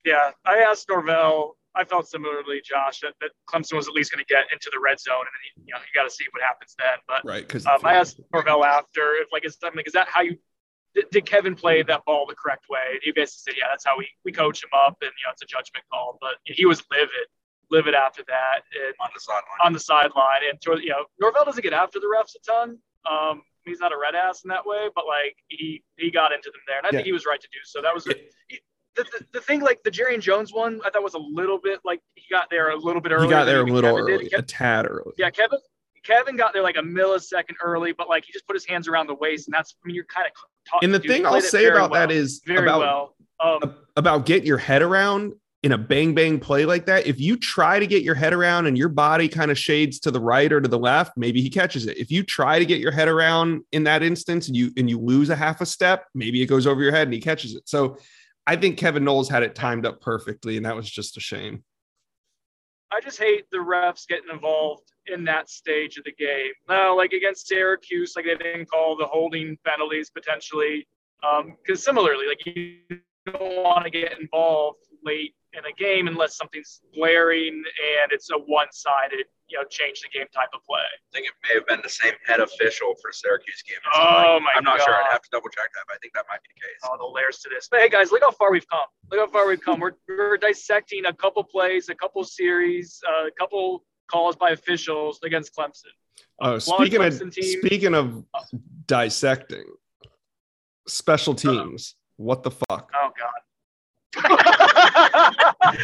Yeah, 0.05 0.31
I 0.45 0.59
asked 0.59 0.87
Norvell. 0.89 1.57
I 1.75 1.83
felt 1.83 2.07
similarly, 2.07 2.61
Josh, 2.63 3.01
that, 3.01 3.13
that 3.21 3.31
Clemson 3.49 3.75
was 3.75 3.87
at 3.87 3.93
least 3.93 4.11
going 4.11 4.23
to 4.23 4.33
get 4.33 4.45
into 4.51 4.69
the 4.73 4.79
red 4.79 4.99
zone, 4.99 5.19
and 5.19 5.27
then 5.27 5.65
you 5.67 5.73
know 5.73 5.79
you 5.79 5.93
got 5.93 6.03
to 6.03 6.13
see 6.13 6.25
what 6.31 6.41
happens 6.41 6.75
then. 6.77 6.97
But 7.07 7.21
right, 7.25 7.47
because 7.47 7.65
um, 7.65 7.79
I 7.83 7.95
asked 7.95 8.19
Norvell 8.33 8.63
after 8.63 9.15
if 9.21 9.27
like 9.31 9.45
is, 9.45 9.57
I 9.63 9.69
mean, 9.69 9.77
like, 9.77 9.87
is 9.87 9.93
that 9.93 10.07
how 10.07 10.21
you 10.21 10.37
did, 10.95 11.05
did, 11.11 11.25
Kevin 11.25 11.55
play 11.55 11.83
that 11.83 12.03
ball 12.05 12.25
the 12.27 12.35
correct 12.35 12.65
way? 12.69 12.81
And 12.91 12.99
he 13.03 13.11
basically 13.11 13.53
said, 13.53 13.59
yeah, 13.59 13.67
that's 13.69 13.85
how 13.85 13.97
we 13.97 14.07
we 14.25 14.31
coach 14.31 14.63
him 14.63 14.71
up, 14.73 14.97
and 15.01 15.11
you 15.11 15.27
know 15.27 15.33
it's 15.33 15.43
a 15.43 15.45
judgment 15.45 15.85
call. 15.91 16.17
But 16.19 16.35
he 16.45 16.65
was 16.65 16.81
livid, 16.91 17.27
livid 17.69 17.93
after 17.93 18.23
that, 18.27 18.61
and 18.73 18.95
on 18.99 19.09
the 19.13 19.19
sideline. 19.19 19.59
On 19.63 19.73
the 19.73 19.79
sideline, 19.79 20.41
and 20.49 20.83
you 20.83 20.89
know 20.89 21.05
Norvell 21.19 21.45
doesn't 21.45 21.63
get 21.63 21.73
after 21.73 21.99
the 21.99 22.07
refs 22.07 22.33
a 22.35 22.39
ton. 22.49 22.77
Um, 23.09 23.41
he's 23.67 23.79
not 23.79 23.91
a 23.91 23.97
red 23.97 24.15
ass 24.15 24.43
in 24.43 24.49
that 24.49 24.65
way, 24.65 24.89
but 24.95 25.05
like 25.07 25.37
he 25.47 25.83
he 25.97 26.11
got 26.11 26.31
into 26.31 26.49
them 26.51 26.61
there, 26.67 26.77
and 26.77 26.85
I 26.85 26.89
yeah. 26.91 26.97
think 26.99 27.05
he 27.05 27.13
was 27.13 27.25
right 27.25 27.39
to 27.39 27.47
do 27.51 27.59
so. 27.63 27.81
That 27.81 27.93
was 27.93 28.07
a, 28.07 28.13
he, 28.47 28.59
the, 28.95 29.03
the, 29.03 29.25
the 29.33 29.41
thing 29.41 29.61
like 29.61 29.83
the 29.83 29.91
Jarrian 29.91 30.19
Jones 30.19 30.53
one, 30.53 30.81
I 30.85 30.89
thought 30.89 31.03
was 31.03 31.13
a 31.13 31.19
little 31.19 31.59
bit 31.59 31.79
like 31.85 32.01
he 32.15 32.23
got 32.31 32.49
there 32.49 32.71
a 32.71 32.75
little 32.77 33.01
bit 33.01 33.11
early. 33.11 33.25
He 33.25 33.29
got 33.29 33.45
there 33.45 33.61
a 33.61 33.65
little 33.65 33.97
early, 33.97 34.29
a 34.35 34.41
tad 34.41 34.87
early. 34.89 35.13
Yeah, 35.17 35.29
Kevin. 35.29 35.59
Kevin 36.03 36.37
got 36.37 36.53
there 36.53 36.63
like 36.63 36.77
a 36.77 36.81
millisecond 36.81 37.55
early, 37.61 37.91
but 37.91 38.07
like 38.07 38.23
he 38.23 38.31
just 38.31 38.47
put 38.47 38.55
his 38.55 38.65
hands 38.65 38.87
around 38.87 39.07
the 39.07 39.15
waist, 39.15 39.47
and 39.47 39.53
that's 39.53 39.75
I 39.83 39.87
mean 39.87 39.95
you're 39.95 40.05
kind 40.05 40.25
of 40.25 40.33
talking. 40.69 40.87
And 40.87 40.93
the 40.93 41.05
thing 41.05 41.25
I'll 41.25 41.41
say 41.41 41.65
about 41.65 41.91
well, 41.91 42.07
that 42.07 42.13
is 42.13 42.41
very 42.45 42.65
about, 42.67 42.79
well. 42.79 43.15
Um, 43.39 43.75
about 43.95 44.25
getting 44.25 44.47
your 44.47 44.57
head 44.57 44.81
around 44.81 45.33
in 45.67 45.73
a 45.73 45.77
bang 45.77 46.15
bang 46.15 46.39
play 46.39 46.65
like 46.65 46.85
that. 46.85 47.05
If 47.05 47.19
you 47.19 47.35
try 47.35 47.77
to 47.77 47.85
get 47.85 48.01
your 48.01 48.15
head 48.15 48.31
around 48.31 48.67
and 48.67 48.77
your 48.77 48.87
body 48.87 49.27
kind 49.27 49.51
of 49.51 49.59
shades 49.59 49.99
to 49.99 50.11
the 50.11 50.19
right 50.21 50.49
or 50.49 50.61
to 50.61 50.67
the 50.69 50.79
left, 50.79 51.17
maybe 51.17 51.41
he 51.41 51.49
catches 51.49 51.85
it. 51.87 51.97
If 51.97 52.09
you 52.09 52.23
try 52.23 52.57
to 52.57 52.65
get 52.65 52.79
your 52.79 52.93
head 52.93 53.09
around 53.09 53.63
in 53.73 53.83
that 53.83 54.01
instance 54.01 54.47
and 54.47 54.55
you 54.55 54.71
and 54.77 54.89
you 54.89 54.97
lose 54.97 55.29
a 55.29 55.35
half 55.35 55.59
a 55.59 55.65
step, 55.65 56.05
maybe 56.15 56.41
it 56.41 56.45
goes 56.45 56.65
over 56.65 56.81
your 56.81 56.93
head 56.93 57.09
and 57.09 57.13
he 57.13 57.19
catches 57.19 57.53
it. 57.53 57.67
So 57.67 57.97
I 58.47 58.55
think 58.55 58.77
Kevin 58.77 59.03
Knowles 59.03 59.27
had 59.27 59.43
it 59.43 59.55
timed 59.55 59.85
up 59.85 59.99
perfectly, 59.99 60.55
and 60.55 60.65
that 60.65 60.73
was 60.73 60.89
just 60.89 61.17
a 61.17 61.19
shame. 61.19 61.65
I 62.89 63.01
just 63.01 63.19
hate 63.19 63.43
the 63.51 63.57
refs 63.57 64.07
getting 64.07 64.29
involved 64.31 64.89
in 65.07 65.25
that 65.25 65.49
stage 65.49 65.97
of 65.97 66.05
the 66.05 66.13
game. 66.13 66.53
Now, 66.69 66.95
like 66.95 67.11
against 67.11 67.49
Syracuse, 67.49 68.13
like 68.15 68.23
they 68.23 68.35
didn't 68.35 68.69
call 68.69 68.95
the 68.95 69.05
holding 69.05 69.57
penalties 69.65 70.09
potentially. 70.09 70.87
Because 71.19 71.45
um, 71.45 71.75
similarly, 71.75 72.25
like 72.25 72.45
you 72.45 72.77
don't 73.25 73.63
want 73.63 73.83
to 73.83 73.89
get 73.89 74.17
involved 74.17 74.79
late 75.03 75.33
in 75.57 75.65
a 75.65 75.73
game 75.73 76.07
unless 76.07 76.37
something's 76.37 76.81
glaring 76.93 77.63
and 77.99 78.11
it's 78.11 78.29
a 78.31 78.37
one-sided, 78.37 79.25
you 79.47 79.57
know, 79.57 79.63
change 79.69 80.01
the 80.01 80.09
game 80.09 80.27
type 80.33 80.49
of 80.53 80.61
play. 80.63 80.79
I 80.79 81.09
think 81.11 81.27
it 81.27 81.33
may 81.47 81.55
have 81.55 81.67
been 81.67 81.81
the 81.81 81.89
same 81.89 82.13
head 82.25 82.39
official 82.39 82.93
for 83.01 83.11
Syracuse 83.11 83.63
game. 83.67 83.77
Oh 83.95 84.39
my! 84.39 84.51
I'm 84.55 84.63
not 84.63 84.77
God. 84.77 84.85
sure. 84.85 84.95
I'd 84.95 85.11
have 85.11 85.21
to 85.21 85.29
double 85.31 85.49
check 85.49 85.69
that, 85.73 85.83
but 85.87 85.95
I 85.95 85.97
think 85.99 86.13
that 86.13 86.25
might 86.29 86.41
be 86.43 86.49
the 86.53 86.61
case. 86.61 86.81
Oh, 86.85 86.97
the 86.97 87.11
layers 87.13 87.39
to 87.39 87.49
this. 87.49 87.67
But 87.69 87.81
hey, 87.81 87.89
guys, 87.89 88.11
look 88.11 88.21
how 88.21 88.31
far 88.31 88.51
we've 88.51 88.67
come. 88.69 88.87
Look 89.11 89.19
how 89.19 89.27
far 89.27 89.47
we've 89.47 89.61
come. 89.61 89.79
We're, 89.79 89.93
we're 90.07 90.37
dissecting 90.37 91.05
a 91.05 91.13
couple 91.13 91.43
plays, 91.43 91.89
a 91.89 91.95
couple 91.95 92.23
series, 92.23 93.01
uh, 93.07 93.27
a 93.27 93.31
couple 93.31 93.83
calls 94.11 94.35
by 94.35 94.51
officials 94.51 95.19
against 95.23 95.55
Clemson. 95.55 95.91
Oh, 96.39 96.59
speaking 96.59 97.01
of 97.03 97.19
team. 97.19 97.59
speaking 97.59 97.95
of 97.95 98.23
dissecting, 98.85 99.65
special 100.87 101.33
teams. 101.33 101.95
Uh, 101.95 102.03
what 102.17 102.43
the 102.43 102.51
fuck? 102.51 102.91
Oh 102.95 103.09
God. 103.17 104.53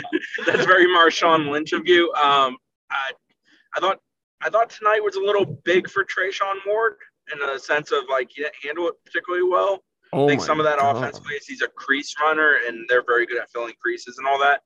That's 0.46 0.66
very 0.66 0.86
Marshawn 0.88 1.50
Lynch 1.50 1.74
of 1.74 1.88
you. 1.88 2.12
Um, 2.14 2.58
I, 2.90 3.12
I 3.76 3.80
thought 3.80 4.00
I 4.42 4.50
thought 4.50 4.70
tonight 4.70 5.02
was 5.04 5.16
a 5.16 5.22
little 5.22 5.46
big 5.64 5.90
for 5.90 6.06
Treshaun 6.06 6.56
Ward 6.68 6.96
in 7.32 7.40
the 7.40 7.58
sense 7.58 7.92
of 7.92 8.04
like 8.10 8.30
he 8.34 8.44
didn't 8.44 8.56
handle 8.64 8.88
it 8.88 8.96
particularly 9.06 9.48
well. 9.48 9.84
Oh 10.12 10.26
I 10.26 10.28
think 10.28 10.42
some 10.42 10.60
of 10.60 10.66
that 10.66 10.80
God. 10.80 10.98
offensively 10.98 11.36
is 11.36 11.48
he's 11.48 11.62
a 11.62 11.68
crease 11.70 12.14
runner 12.22 12.60
and 12.68 12.86
they're 12.88 13.04
very 13.06 13.26
good 13.26 13.40
at 13.40 13.50
filling 13.52 13.74
creases 13.82 14.18
and 14.18 14.28
all 14.28 14.40
that. 14.40 14.62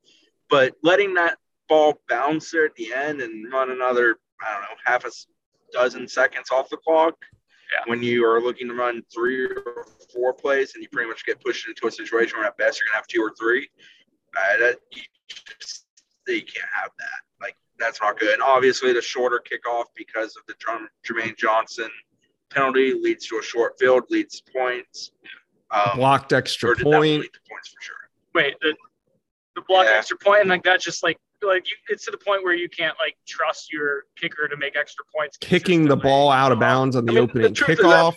But 0.50 0.74
letting 0.84 1.14
that 1.16 1.38
ball 1.70 2.02
bounce 2.10 2.52
there 2.52 2.66
at 2.66 2.76
the 2.76 2.94
end 2.94 3.22
and 3.22 3.52
run 3.52 3.72
another, 3.72 4.18
I 4.42 4.54
don't 4.54 4.62
know, 4.64 4.78
half 4.86 5.06
a 5.06 5.12
dozen 5.72 6.08
seconds 6.08 6.50
off 6.52 6.70
the 6.70 6.78
clock 6.78 7.16
yeah. 7.74 7.90
when 7.90 8.02
you 8.02 8.26
are 8.26 8.42
looking 8.42 8.68
to 8.68 8.74
run 8.74 9.04
three 9.14 9.46
or 9.46 9.86
four 10.14 10.34
plays 10.34 10.74
and 10.74 10.82
you 10.82 10.90
pretty 10.92 11.10
much 11.10 11.26
get 11.26 11.42
pushed 11.44 11.68
into 11.68 11.88
a 11.88 11.92
situation 11.92 12.38
where 12.38 12.48
at 12.48 12.58
best 12.58 12.80
you're 12.80 12.88
gonna 12.88 12.98
have 12.98 13.08
two 13.08 13.22
or 13.22 13.34
three. 13.40 13.70
Uh, 14.36 14.58
that 14.60 14.78
you, 14.92 15.02
just, 15.60 15.86
you 16.28 16.42
can't 16.42 16.70
have 16.74 16.92
that. 16.98 17.20
Like 17.42 17.56
that's 17.80 18.02
not 18.02 18.20
good. 18.20 18.34
And 18.34 18.42
obviously 18.42 18.94
the 18.94 19.02
shorter 19.02 19.42
kickoff 19.42 19.86
because 19.96 20.36
of 20.36 20.44
the 20.48 20.54
Jermaine 21.08 21.38
Johnson 21.38 21.90
penalty 22.50 22.94
leads 22.94 23.28
to 23.28 23.38
a 23.38 23.44
short 23.44 23.78
field, 23.80 24.04
leads 24.10 24.42
points. 24.42 25.12
Um, 25.72 25.98
blocked 25.98 26.34
extra 26.34 26.76
point. 26.76 27.26
points 27.50 27.70
for 27.70 27.82
sure. 27.82 27.96
Wait, 28.34 28.56
the, 28.62 28.76
the 29.56 29.62
blocked 29.68 29.90
yeah. 29.90 29.98
extra 29.98 30.18
point 30.18 30.42
and 30.42 30.50
like 30.50 30.64
that's 30.64 30.84
just 30.84 31.04
like 31.04 31.18
like 31.44 31.68
you, 31.68 31.76
it's 31.90 32.06
to 32.06 32.12
the 32.12 32.18
point 32.18 32.44
where 32.44 32.56
you 32.56 32.70
can't 32.70 32.96
like 33.00 33.16
trust 33.28 33.72
your 33.72 34.04
kicker 34.20 34.48
to 34.48 34.58
make 34.58 34.76
extra 34.76 35.06
points. 35.16 35.38
Kicking 35.38 35.88
the 35.88 35.98
ball 35.98 36.32
out 36.32 36.52
of 36.52 36.60
bounds 36.60 36.96
on 36.96 37.06
the 37.06 37.12
I 37.12 37.16
mean, 37.16 37.24
opening 37.24 37.54
the 37.54 37.60
kickoff. 37.60 38.16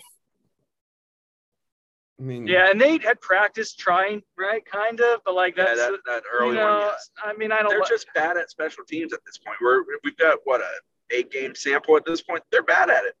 I 2.21 2.23
mean, 2.23 2.45
yeah, 2.45 2.69
and 2.69 2.79
they 2.79 2.99
had 2.99 3.19
practiced 3.19 3.79
trying, 3.79 4.21
right? 4.37 4.63
Kind 4.63 4.99
of, 4.99 5.21
but 5.25 5.33
like 5.33 5.55
that's 5.55 5.79
yeah, 5.79 5.89
that, 5.89 5.99
that 6.05 6.23
early 6.31 6.49
you 6.49 6.55
know, 6.55 6.71
one. 6.71 6.79
Yes. 6.81 7.09
I 7.23 7.33
mean, 7.33 7.51
I 7.51 7.63
don't. 7.63 7.71
They're 7.71 7.81
just 7.89 8.05
bad 8.13 8.37
at 8.37 8.51
special 8.51 8.83
teams 8.87 9.11
at 9.11 9.21
this 9.25 9.39
point. 9.39 9.57
We're 9.59 9.83
we've 10.03 10.15
got 10.17 10.37
what 10.43 10.61
a 10.61 10.69
eight 11.09 11.31
game 11.31 11.55
sample 11.55 11.97
at 11.97 12.05
this 12.05 12.21
point. 12.21 12.43
They're 12.51 12.61
bad 12.61 12.91
at 12.91 13.05
it, 13.05 13.15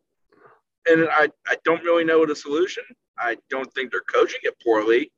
and 0.87 1.09
I 1.09 1.29
I 1.47 1.55
don't 1.65 1.83
really 1.83 2.03
know 2.03 2.27
the 2.27 2.35
solution. 2.35 2.83
I 3.17 3.37
don't 3.49 3.73
think 3.73 3.91
they're 3.91 4.01
coaching 4.01 4.39
it 4.43 4.53
poorly, 4.63 5.11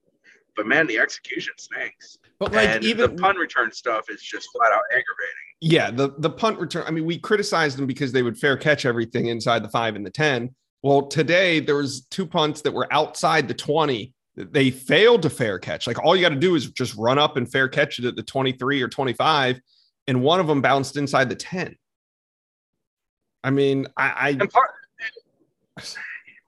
but 0.56 0.65
man, 0.65 0.88
the 0.88 0.98
execution 0.98 1.54
stinks. 1.58 2.17
But 2.39 2.54
like 2.54 2.69
and 2.69 2.86
even 2.86 3.13
the 3.13 3.22
punt 3.22 3.38
return 3.38 3.74
stuff 3.74 4.06
is 4.10 4.22
just 4.22 4.48
flat 4.56 4.72
out 4.72 4.84
aggravating. 4.91 5.43
Yeah, 5.60 5.91
the 5.91 6.13
the 6.19 6.30
punt 6.30 6.58
return. 6.58 6.86
I 6.88 6.91
mean, 6.91 7.06
we 7.06 7.17
criticized 7.17 7.78
them 7.78 7.86
because 7.86 8.13
they 8.13 8.24
would 8.24 8.38
fair 8.38 8.56
catch 8.56 8.86
everything 8.86 9.28
inside 9.28 9.62
the 9.62 9.69
five 9.69 9.98
and 9.98 10.06
the 10.06 10.10
ten. 10.10 10.56
Well, 10.84 11.08
today 11.08 11.62
there 11.62 11.78
was 11.78 12.06
two 12.12 12.26
punts 12.26 12.62
that 12.62 12.74
were 12.74 12.88
outside 12.91 13.48
the 13.48 13.54
twenty. 13.54 14.13
They 14.36 14.69
failed 14.69 15.22
to 15.24 15.30
fair 15.30 15.58
catch. 15.58 15.88
Like 15.88 16.04
all 16.04 16.15
you 16.15 16.22
got 16.22 16.30
to 16.30 16.36
do 16.36 16.56
is 16.56 16.69
just 16.72 16.96
run 16.96 17.17
up 17.17 17.38
and 17.38 17.50
fair 17.50 17.69
catch 17.69 18.00
it 18.00 18.06
at 18.06 18.15
the 18.15 18.24
twenty 18.24 18.52
three 18.52 18.82
or 18.82 18.89
twenty 18.89 19.13
five, 19.13 19.60
and 20.08 20.22
one 20.22 20.39
of 20.39 20.48
them 20.48 20.62
bounced 20.62 20.98
inside 20.98 21.30
the 21.30 21.36
ten. 21.36 21.76
I 23.43 23.50
mean, 23.50 23.88
I. 23.98 24.10
I 24.10 24.30
and 24.30 24.50
part, 24.50 24.72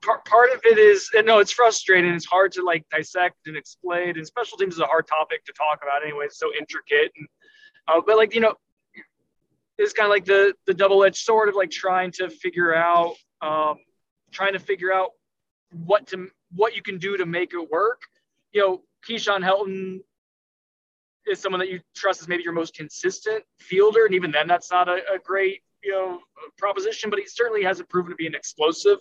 part, 0.06 0.24
part 0.24 0.52
of 0.52 0.60
it 0.64 0.78
is 0.78 1.10
no 1.24 1.40
it's 1.40 1.50
frustrating 1.50 2.14
it's 2.14 2.24
hard 2.24 2.52
to 2.52 2.62
like 2.62 2.86
dissect 2.90 3.36
and 3.46 3.56
explain 3.56 4.16
and 4.16 4.26
special 4.26 4.56
teams 4.56 4.74
is 4.74 4.80
a 4.80 4.86
hard 4.86 5.06
topic 5.06 5.44
to 5.44 5.52
talk 5.52 5.80
about 5.82 6.04
anyway 6.04 6.26
it's 6.26 6.38
so 6.38 6.48
intricate 6.58 7.10
and 7.16 7.26
uh, 7.88 8.00
but 8.06 8.16
like 8.16 8.32
you 8.32 8.40
know 8.40 8.54
it's 9.78 9.92
kind 9.92 10.06
of 10.06 10.10
like 10.10 10.24
the 10.24 10.54
the 10.66 10.72
double-edged 10.72 11.16
sword 11.16 11.48
of 11.48 11.56
like 11.56 11.70
trying 11.70 12.12
to 12.12 12.30
figure 12.30 12.74
out 12.74 13.14
um, 13.42 13.76
trying 14.36 14.52
to 14.52 14.58
figure 14.58 14.92
out 14.92 15.10
what 15.72 16.06
to 16.06 16.28
what 16.54 16.76
you 16.76 16.82
can 16.82 16.98
do 16.98 17.16
to 17.16 17.24
make 17.24 17.52
it 17.54 17.70
work 17.70 18.02
you 18.52 18.60
know 18.60 18.82
Keyshawn 19.08 19.42
Helton 19.42 20.00
is 21.26 21.40
someone 21.40 21.58
that 21.58 21.70
you 21.70 21.80
trust 21.94 22.20
as 22.20 22.28
maybe 22.28 22.42
your 22.42 22.52
most 22.52 22.74
consistent 22.74 23.42
fielder 23.58 24.04
and 24.04 24.14
even 24.14 24.30
then 24.30 24.46
that's 24.46 24.70
not 24.70 24.88
a, 24.88 24.98
a 25.14 25.18
great 25.24 25.62
you 25.82 25.92
know 25.92 26.20
proposition 26.58 27.08
but 27.08 27.18
he 27.18 27.26
certainly 27.26 27.62
hasn't 27.62 27.88
proven 27.88 28.10
to 28.10 28.16
be 28.16 28.26
an 28.26 28.34
explosive 28.34 28.98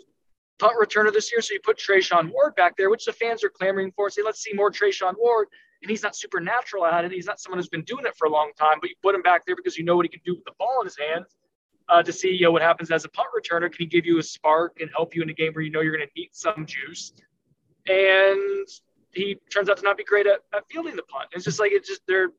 punt 0.58 0.74
returner 0.82 1.12
this 1.12 1.32
year. 1.34 1.42
So 1.42 1.54
you 1.54 1.60
put 1.60 1.78
Treshaun 1.78 2.32
Ward 2.32 2.56
back 2.56 2.78
there, 2.78 2.90
which 2.90 3.04
the 3.04 3.12
fans 3.12 3.44
are 3.44 3.50
clamoring 3.50 3.92
for. 3.92 4.10
Say, 4.10 4.22
let's 4.24 4.42
see 4.42 4.54
more 4.54 4.72
Treshaun 4.72 5.14
Ward. 5.18 5.48
And 5.82 5.90
he's 5.92 6.02
not 6.02 6.16
supernatural 6.16 6.86
at 6.86 7.04
it. 7.04 7.12
He's 7.12 7.26
not 7.26 7.42
someone 7.42 7.60
who's 7.60 7.68
been 7.68 7.84
doing 7.84 8.06
it 8.06 8.16
for 8.16 8.26
a 8.26 8.32
long 8.32 8.52
time, 8.58 8.78
but 8.80 8.90
you 8.90 8.96
put 9.04 9.14
him 9.14 9.22
back 9.22 9.46
there 9.46 9.58
because 9.58 9.78
you 9.78 9.84
know 9.84 9.98
what 9.98 10.06
he 10.06 10.10
can 10.10 10.22
do 10.26 10.36
with 10.36 10.46
the 10.46 10.54
ball 10.58 10.80
in 10.80 10.88
his 10.88 10.98
hands 10.98 11.36
uh, 11.90 12.04
to 12.04 12.12
see 12.12 12.32
you 12.32 12.42
know, 12.42 12.52
what 12.52 12.62
happens 12.62 12.92
as 12.92 13.06
a 13.06 13.10
punt 13.10 13.30
returner. 13.38 13.72
Can 13.72 13.78
he 13.80 13.86
give 13.86 14.06
you 14.06 14.20
a 14.20 14.24
spark 14.24 14.80
and 14.80 14.90
help 14.96 15.16
you 15.16 15.22
in 15.22 15.30
a 15.30 15.34
game 15.34 15.54
where 15.54 15.64
you 15.64 15.72
know 15.72 15.82
you're 15.82 15.96
going 15.96 16.08
to 16.08 16.14
need 16.20 16.30
some 16.32 16.66
juice? 16.66 17.14
And 17.88 18.68
he 19.12 19.38
turns 19.52 19.70
out 19.70 19.78
to 19.78 19.84
not 19.84 19.98
be 19.98 20.04
great 20.04 20.28
at, 20.28 20.40
at 20.54 20.68
fielding 20.70 20.96
the 20.96 21.04
punt. 21.04 21.30
It's 21.34 21.46
just 21.46 21.60
like 21.60 21.72
it's 21.72 21.88
just 21.88 22.02
they're 22.08 22.30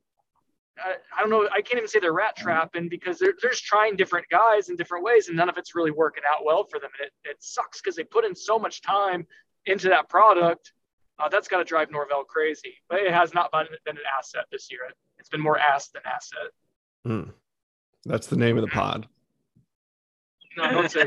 I, 0.79 0.95
I, 1.17 1.21
don't 1.21 1.31
know. 1.31 1.49
I 1.53 1.63
can't 1.63 1.79
even 1.79 1.89
say 1.89 2.01
they're 2.01 2.13
rat 2.13 2.37
trapping 2.37 2.89
because 2.89 3.19
they're, 3.19 3.33
they're 3.41 3.53
just 3.53 3.65
trying 3.65 3.97
different 3.97 4.29
guys 4.29 4.69
in 4.69 4.77
different 4.77 5.05
ways, 5.05 5.29
and 5.29 5.37
none 5.37 5.49
of 5.49 5.57
it's 5.57 5.75
really 5.75 5.91
working 5.91 6.23
out 6.29 6.45
well 6.45 6.65
for 6.65 6.79
them. 6.79 6.91
And 6.99 7.07
it, 7.07 7.31
it 7.31 7.37
sucks 7.41 7.81
because 7.81 7.97
they 7.97 8.05
put 8.05 8.25
in 8.25 8.35
so 8.35 8.59
much 8.59 8.83
time 8.83 9.27
into 9.65 9.89
that 9.89 10.09
product. 10.09 10.73
Uh, 11.19 11.29
that's 11.31 11.49
got 11.49 11.59
to 11.59 11.65
drive 11.65 11.91
Norvell 11.91 12.25
crazy. 12.25 12.75
But 12.89 13.01
it 13.01 13.13
has 13.13 13.33
not 13.33 13.51
been, 13.53 13.67
been, 13.87 13.97
an 13.97 14.03
asset 14.19 14.45
this 14.53 14.71
year. 14.71 14.81
It's 15.19 15.31
been 15.31 15.41
more 15.41 15.59
ass 15.59 15.89
than 15.89 16.03
asset. 16.05 16.51
Mm. 17.07 17.33
That's 18.05 18.27
the 18.27 18.37
name 18.37 18.59
of 18.59 18.63
the 18.63 18.69
pod. 18.69 19.09
No, 20.57 20.71
don't 20.71 20.91
say 20.91 21.05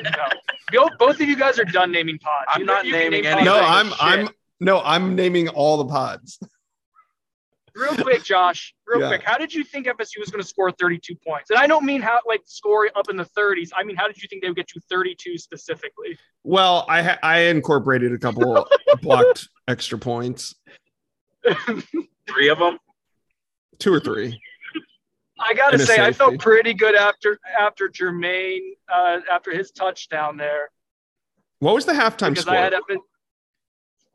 no. 0.73 0.89
Both 0.99 1.19
of 1.19 1.27
you 1.27 1.35
guys 1.35 1.59
are 1.59 1.65
done 1.65 1.91
naming 1.91 2.19
pods. 2.19 2.45
I'm 2.49 2.62
you 2.62 2.65
not 2.65 2.85
naming 2.85 3.25
any. 3.25 3.43
No, 3.43 3.59
I'm 3.59 3.91
I'm 3.99 4.29
no, 4.59 4.81
I'm 4.81 5.15
naming 5.15 5.47
all 5.49 5.77
the 5.77 5.85
pods. 5.85 6.39
real 7.75 7.95
quick, 7.95 8.23
Josh, 8.23 8.75
real 8.85 9.01
yeah. 9.01 9.07
quick, 9.07 9.23
how 9.23 9.38
did 9.38 9.53
you 9.53 9.63
think 9.63 9.88
FSU 9.88 10.19
was 10.19 10.29
going 10.29 10.41
to 10.41 10.47
score 10.47 10.71
32 10.71 11.15
points? 11.25 11.49
And 11.49 11.57
I 11.57 11.65
don't 11.65 11.85
mean 11.85 12.01
how 12.01 12.19
like 12.27 12.41
score 12.45 12.89
up 12.95 13.09
in 13.09 13.15
the 13.15 13.25
30s. 13.25 13.69
I 13.75 13.83
mean, 13.83 13.95
how 13.95 14.07
did 14.07 14.21
you 14.21 14.27
think 14.27 14.41
they 14.41 14.49
would 14.49 14.57
get 14.57 14.67
to 14.69 14.81
32 14.89 15.38
specifically? 15.38 16.17
Well, 16.43 16.85
I 16.89 17.01
ha- 17.01 17.19
I 17.23 17.39
incorporated 17.41 18.12
a 18.13 18.17
couple 18.17 18.67
blocked 19.01 19.49
extra 19.67 19.97
points. 19.97 20.55
three 22.27 22.49
of 22.49 22.59
them, 22.59 22.77
two 23.79 23.93
or 23.93 23.99
three. 23.99 24.39
I 25.39 25.54
gotta 25.54 25.80
say, 25.80 26.04
I 26.04 26.12
felt 26.12 26.39
pretty 26.39 26.73
good 26.73 26.95
after 26.95 27.39
after 27.60 27.89
Jermaine 27.89 28.71
uh, 28.93 29.19
after 29.32 29.52
his 29.52 29.71
touchdown 29.71 30.38
there. 30.38 30.69
What 31.60 31.75
was 31.75 31.86
the 31.86 31.93
halftime 31.93 32.30
because 32.30 32.43
score? 32.43 32.56
I 32.56 32.62
had 32.62 32.73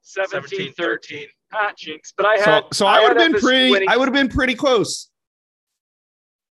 17, 0.03 0.73
13 0.75 1.27
not 1.55 1.77
jinx, 1.77 2.13
but 2.17 2.27
I 2.27 2.37
had. 2.37 2.45
So, 2.45 2.69
so 2.73 2.87
I, 2.87 2.99
I 2.99 3.09
would 3.09 3.21
have 3.21 3.33
been 3.33 3.41
pretty. 3.41 3.71
Winning. 3.71 3.89
I 3.89 3.97
would 3.97 4.07
have 4.07 4.15
been 4.15 4.29
pretty 4.29 4.55
close. 4.55 5.11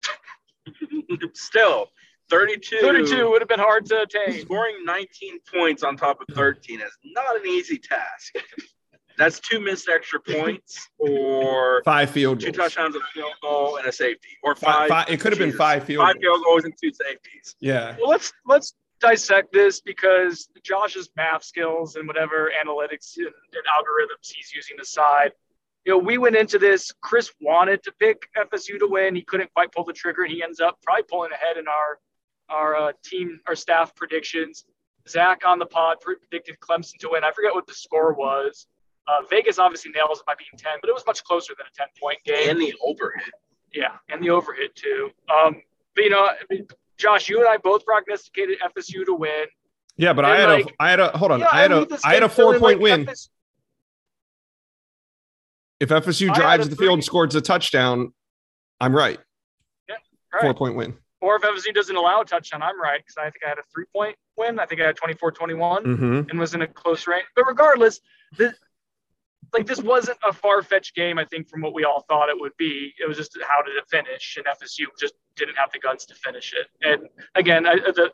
Still, 1.33 1.87
32. 2.29 2.79
32 2.81 3.29
would 3.29 3.41
have 3.41 3.49
been 3.49 3.59
hard 3.59 3.85
to 3.87 4.01
attain. 4.01 4.41
Scoring 4.41 4.75
19 4.83 5.39
points 5.53 5.83
on 5.83 5.97
top 5.97 6.21
of 6.21 6.27
13 6.35 6.81
is 6.81 6.91
not 7.03 7.35
an 7.35 7.47
easy 7.47 7.77
task. 7.77 8.35
That's 9.19 9.39
two 9.39 9.59
missed 9.59 9.87
extra 9.89 10.19
points 10.19 10.89
or 10.97 11.83
Five 11.85 12.09
field 12.09 12.39
goals. 12.39 12.45
two 12.45 12.51
touchdowns, 12.59 12.95
a 12.95 12.99
field 13.13 13.33
goal, 13.41 13.75
and 13.77 13.85
a 13.85 13.91
safety, 13.91 14.29
or 14.43 14.55
Fi- 14.55 14.87
five. 14.87 14.89
fi- 14.89 15.13
it 15.13 15.19
could 15.19 15.31
have 15.33 15.39
been 15.39 15.51
five 15.51 15.83
field 15.83 16.03
Five 16.05 16.15
goals. 16.15 16.23
field 16.23 16.43
goals 16.45 16.63
and 16.63 16.73
two 16.81 16.91
safeties. 16.91 17.55
Yeah. 17.59 17.95
Well, 17.99 18.09
let's 18.09 18.31
let's 18.47 18.73
dissect 19.01 19.51
this 19.53 19.79
because 19.81 20.49
Josh's 20.63 21.09
math 21.15 21.43
skills 21.43 21.95
and 21.95 22.07
whatever 22.07 22.49
analytics 22.65 23.15
and, 23.17 23.27
and 23.27 23.63
algorithms 23.77 24.31
he's 24.33 24.51
using 24.53 24.77
aside, 24.81 25.31
you 25.85 25.91
know, 25.93 25.97
we 25.97 26.17
went 26.17 26.35
into 26.35 26.57
this. 26.59 26.91
Chris 27.01 27.31
wanted 27.41 27.81
to 27.83 27.91
pick 27.99 28.27
FSU 28.37 28.77
to 28.79 28.87
win. 28.87 29.15
He 29.15 29.21
couldn't 29.21 29.53
quite 29.53 29.71
pull 29.71 29.83
the 29.85 29.93
trigger, 29.93 30.23
and 30.23 30.31
he 30.31 30.41
ends 30.43 30.59
up 30.59 30.77
probably 30.81 31.03
pulling 31.09 31.31
ahead 31.31 31.57
in 31.57 31.67
our 31.67 31.99
our 32.49 32.75
uh, 32.75 32.91
team, 33.03 33.39
our 33.47 33.55
staff 33.55 33.93
predictions. 33.95 34.65
Zach 35.07 35.41
on 35.45 35.59
the 35.59 35.65
pod 35.65 35.97
predicted 36.01 36.57
Clemson 36.59 36.97
to 36.99 37.09
win. 37.11 37.23
I 37.23 37.31
forget 37.31 37.53
what 37.53 37.67
the 37.67 37.73
score 37.73 38.13
was. 38.13 38.67
Uh, 39.09 39.23
Vegas 39.29 39.57
obviously 39.57 39.89
nails 39.91 40.19
it 40.19 40.25
by 40.27 40.35
being 40.37 40.49
10, 40.55 40.73
but 40.81 40.89
it 40.89 40.93
was 40.93 41.03
much 41.07 41.23
closer 41.23 41.53
than 41.57 41.65
a 41.65 41.75
10 41.75 41.87
point 41.99 42.19
game. 42.25 42.49
And 42.49 42.59
the 42.61 42.73
overhit. 42.87 43.31
Yeah, 43.73 43.93
and 44.09 44.21
the 44.23 44.27
overhit 44.27 44.75
too. 44.75 45.09
Um, 45.33 45.61
but 45.95 46.03
you 46.03 46.09
know, 46.11 46.25
I 46.25 46.35
mean, 46.49 46.67
Josh, 46.97 47.27
you 47.29 47.39
and 47.39 47.47
I 47.47 47.57
both 47.57 47.85
prognosticated 47.85 48.59
FSU 48.77 49.05
to 49.05 49.13
win. 49.15 49.45
Yeah, 49.97 50.13
but 50.13 50.25
And, 50.25 50.33
I 50.33 50.39
had 50.39 50.49
like- 50.49 50.65
a 50.67 50.69
I 50.79 50.89
had 50.91 50.99
a 50.99 51.17
hold 51.17 51.31
on. 51.31 51.39
Yeah, 51.39 51.47
I 51.51 51.61
had 51.61 51.71
a 51.71 51.79
leave 51.79 51.89
this 51.89 52.05
I 52.05 52.13
had 52.13 52.23
a 52.23 52.29
four 52.29 52.51
point 52.59 52.61
like 52.61 52.79
win. 52.79 53.01
FS 53.09 53.29
If 55.79 55.89
FSU 55.89 56.33
drives 56.33 56.67
a 56.67 56.69
the 56.69 56.75
field 56.75 56.93
and 56.95 57.03
scores 57.03 57.35
a 57.35 57.41
touchdown, 57.41 58.13
I'm 58.81 58.95
right. 58.95 59.19
right. 59.89 60.41
Four 60.41 60.53
point 60.53 60.75
win. 60.75 60.95
Or 61.21 61.35
if 61.35 61.41
FSU 61.41 61.73
doesn't 61.73 61.95
allow 61.95 62.21
a 62.21 62.25
touchdown, 62.25 62.61
I'm 62.61 62.79
right 62.81 62.99
because 63.01 63.17
I 63.17 63.23
think 63.29 63.43
I 63.45 63.49
had 63.49 63.57
a 63.59 63.63
three 63.73 63.85
point 63.95 64.15
win. 64.37 64.59
I 64.59 64.65
think 64.65 64.81
I 64.81 64.85
had 64.85 64.95
24 64.95 65.31
21 65.31 65.83
Mm-hmm. 65.83 66.29
and 66.29 66.39
was 66.39 66.53
in 66.53 66.61
a 66.61 66.67
close 66.67 67.07
range. 67.07 67.25
But 67.35 67.45
regardless, 67.45 67.99
this, 68.37 68.53
like 69.53 69.65
this 69.65 69.81
wasn't 69.81 70.17
a 70.27 70.31
far 70.33 70.61
fetched 70.61 70.95
game, 70.95 71.17
I 71.17 71.25
think, 71.25 71.49
from 71.49 71.61
what 71.61 71.73
we 71.73 71.83
all 71.83 72.05
thought 72.07 72.29
it 72.29 72.39
would 72.39 72.55
be. 72.57 72.93
It 73.03 73.07
was 73.07 73.17
just 73.17 73.37
how 73.47 73.61
did 73.61 73.75
it 73.75 73.83
finish? 73.89 74.37
And 74.37 74.45
FSU 74.45 74.85
just 74.99 75.13
didn't 75.35 75.55
have 75.55 75.71
the 75.71 75.79
guns 75.79 76.05
to 76.05 76.15
finish 76.15 76.53
it. 76.53 76.67
And 76.81 77.07
again, 77.35 77.65
I, 77.67 77.75
the 77.75 78.11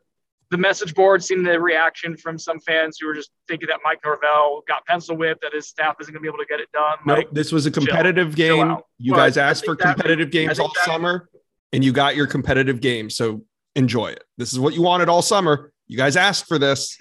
the 0.51 0.57
message 0.57 0.93
board 0.93 1.23
seen 1.23 1.41
the 1.43 1.59
reaction 1.59 2.15
from 2.15 2.37
some 2.37 2.59
fans 2.59 2.97
who 3.01 3.07
were 3.07 3.15
just 3.15 3.31
thinking 3.47 3.67
that 3.67 3.79
Mike 3.83 3.99
Norvell 4.05 4.61
got 4.67 4.85
pencil 4.85 5.17
whipped, 5.17 5.41
that 5.41 5.53
his 5.53 5.67
staff 5.67 5.95
isn't 5.99 6.13
going 6.13 6.21
to 6.21 6.25
be 6.25 6.27
able 6.27 6.37
to 6.37 6.45
get 6.47 6.59
it 6.59 6.71
done. 6.71 6.97
No, 7.05 7.15
Like, 7.15 7.31
this 7.31 7.51
was 7.51 7.65
a 7.65 7.71
competitive 7.71 8.35
game. 8.35 8.61
out. 8.61 8.85
You 8.99 9.13
Well, 9.13 9.21
guys 9.21 9.37
asked 9.37 9.65
for 9.65 9.75
competitive 9.75 10.29
games 10.29 10.59
all 10.59 10.67
that- 10.75 10.85
summer, 10.85 11.29
and 11.73 11.83
you 11.83 11.91
got 11.91 12.15
your 12.15 12.27
competitive 12.27 12.79
game. 12.79 13.09
So 13.09 13.43
enjoy 13.75 14.09
it. 14.09 14.23
This 14.37 14.53
is 14.53 14.59
what 14.59 14.75
you 14.75 14.83
wanted 14.83 15.09
all 15.09 15.23
summer. 15.23 15.73
You 15.87 15.97
guys 15.97 16.15
asked 16.15 16.47
for 16.47 16.59
this. 16.59 16.95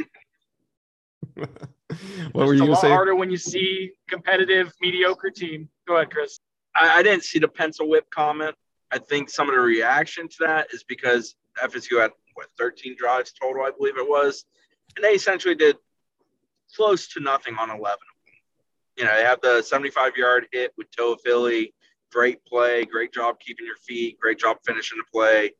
what 2.32 2.46
were 2.46 2.54
it's 2.54 2.58
you 2.60 2.64
a 2.64 2.66
gonna 2.66 2.70
lot 2.72 2.80
say? 2.80 2.88
harder 2.88 3.14
when 3.14 3.30
you 3.30 3.36
see 3.36 3.92
competitive, 4.08 4.72
mediocre 4.80 5.30
team. 5.30 5.68
Go 5.86 5.96
ahead, 5.96 6.10
Chris. 6.10 6.40
I, 6.74 6.98
I 6.98 7.02
didn't 7.02 7.24
see 7.24 7.38
the 7.38 7.48
pencil 7.48 7.88
whip 7.88 8.08
comment. 8.10 8.54
I 8.90 8.98
think 8.98 9.30
some 9.30 9.48
of 9.48 9.54
the 9.54 9.60
reaction 9.60 10.28
to 10.28 10.36
that 10.40 10.68
is 10.72 10.84
because 10.84 11.34
FSU 11.62 12.00
had 12.00 12.12
what 12.34 12.48
13 12.58 12.96
drives 12.98 13.32
total, 13.32 13.62
I 13.64 13.70
believe 13.76 13.96
it 13.96 14.08
was, 14.08 14.44
and 14.96 15.04
they 15.04 15.12
essentially 15.14 15.54
did 15.54 15.76
close 16.74 17.08
to 17.08 17.20
nothing 17.20 17.54
on 17.58 17.70
11 17.70 17.80
of 17.80 17.86
them. 17.88 17.98
You 18.96 19.04
know, 19.04 19.16
they 19.16 19.24
have 19.24 19.40
the 19.40 19.62
75 19.62 20.16
yard 20.16 20.46
hit 20.52 20.72
with 20.76 20.88
Toa 20.96 21.16
Philly, 21.24 21.74
great 22.12 22.44
play, 22.44 22.84
great 22.84 23.12
job 23.12 23.38
keeping 23.40 23.66
your 23.66 23.76
feet, 23.76 24.18
great 24.20 24.38
job 24.38 24.58
finishing 24.64 24.98
the 24.98 25.04
play, 25.12 25.52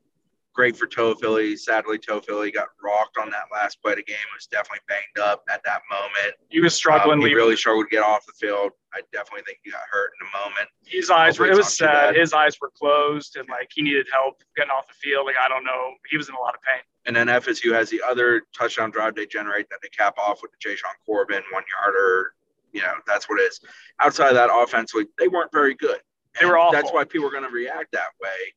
great 0.55 0.77
for 0.77 0.87
Toa 0.87 1.17
Philly. 1.17 1.57
Sadly, 1.57 1.99
Toa 1.99 2.23
Philly 2.23 2.51
got 2.51 2.69
rocked 2.83 3.19
on 3.19 3.31
that 3.31 3.45
last 3.53 3.83
play 3.83 3.93
of 3.93 3.97
the 3.99 4.05
game. 4.05 4.17
Was 4.35 4.47
definitely 4.47 4.81
banged 4.89 5.19
up 5.21 5.45
at 5.51 5.63
that 5.65 5.83
moment. 5.91 6.37
He 6.49 6.61
was 6.61 6.75
struggling. 6.75 7.21
Um, 7.21 7.27
he 7.27 7.35
really 7.35 7.57
struggled 7.57 7.87
to 7.91 7.95
get 7.95 8.03
off 8.03 8.25
the 8.27 8.33
field. 8.33 8.73
I 8.95 9.01
definitely 9.13 9.43
think 9.45 9.59
he 9.65 9.71
got 9.71 9.81
hurt 9.91 10.13
in 10.21 10.27
the 10.27 10.39
moment. 10.39 10.69
his 10.87 11.11
eyes 11.11 11.39
were, 11.39 11.47
it 11.47 11.57
was 11.57 11.77
sad 11.77 12.15
his 12.15 12.33
eyes 12.33 12.57
were 12.61 12.71
closed 12.79 13.37
and 13.37 13.49
like 13.49 13.69
he 13.75 13.83
needed 13.83 14.07
help 14.13 14.41
getting 14.57 14.71
off 14.71 14.87
the 14.87 14.95
field 14.95 15.27
like 15.27 15.35
i 15.45 15.49
don't 15.49 15.65
know 15.65 15.95
he 16.09 16.17
was 16.17 16.29
in 16.29 16.37
a 16.37 16.39
lot 16.39 16.55
of 16.55 16.61
pain 16.63 16.81
And 17.07 17.15
then 17.17 17.27
FSU 17.27 17.73
has 17.75 17.91
the 17.91 18.01
other 18.03 18.43
touchdown 18.57 18.91
drive 18.91 19.15
they 19.17 19.27
generate 19.27 19.69
that 19.71 19.81
they 19.83 19.89
cap 19.89 20.15
off 20.17 20.41
with 20.43 20.53
the 20.53 20.59
Jashaun 20.69 20.95
Corbin 21.05 21.43
one 21.53 21.65
yarder. 21.83 22.35
You 22.73 22.81
know, 22.83 22.95
that's 23.07 23.29
what 23.29 23.41
it 23.41 23.45
is. 23.45 23.61
Outside 24.01 24.29
of 24.29 24.35
that, 24.35 24.51
offensively, 24.53 25.07
they 25.19 25.29
weren't 25.29 25.53
very 25.53 25.75
good. 25.75 25.99
They 26.39 26.47
were 26.47 26.57
awful. 26.59 26.73
That's 26.73 26.93
why 26.93 27.05
people 27.05 27.29
are 27.29 27.31
going 27.31 27.45
to 27.45 27.51
react 27.51 27.93
that 27.93 28.09
way. 28.23 28.55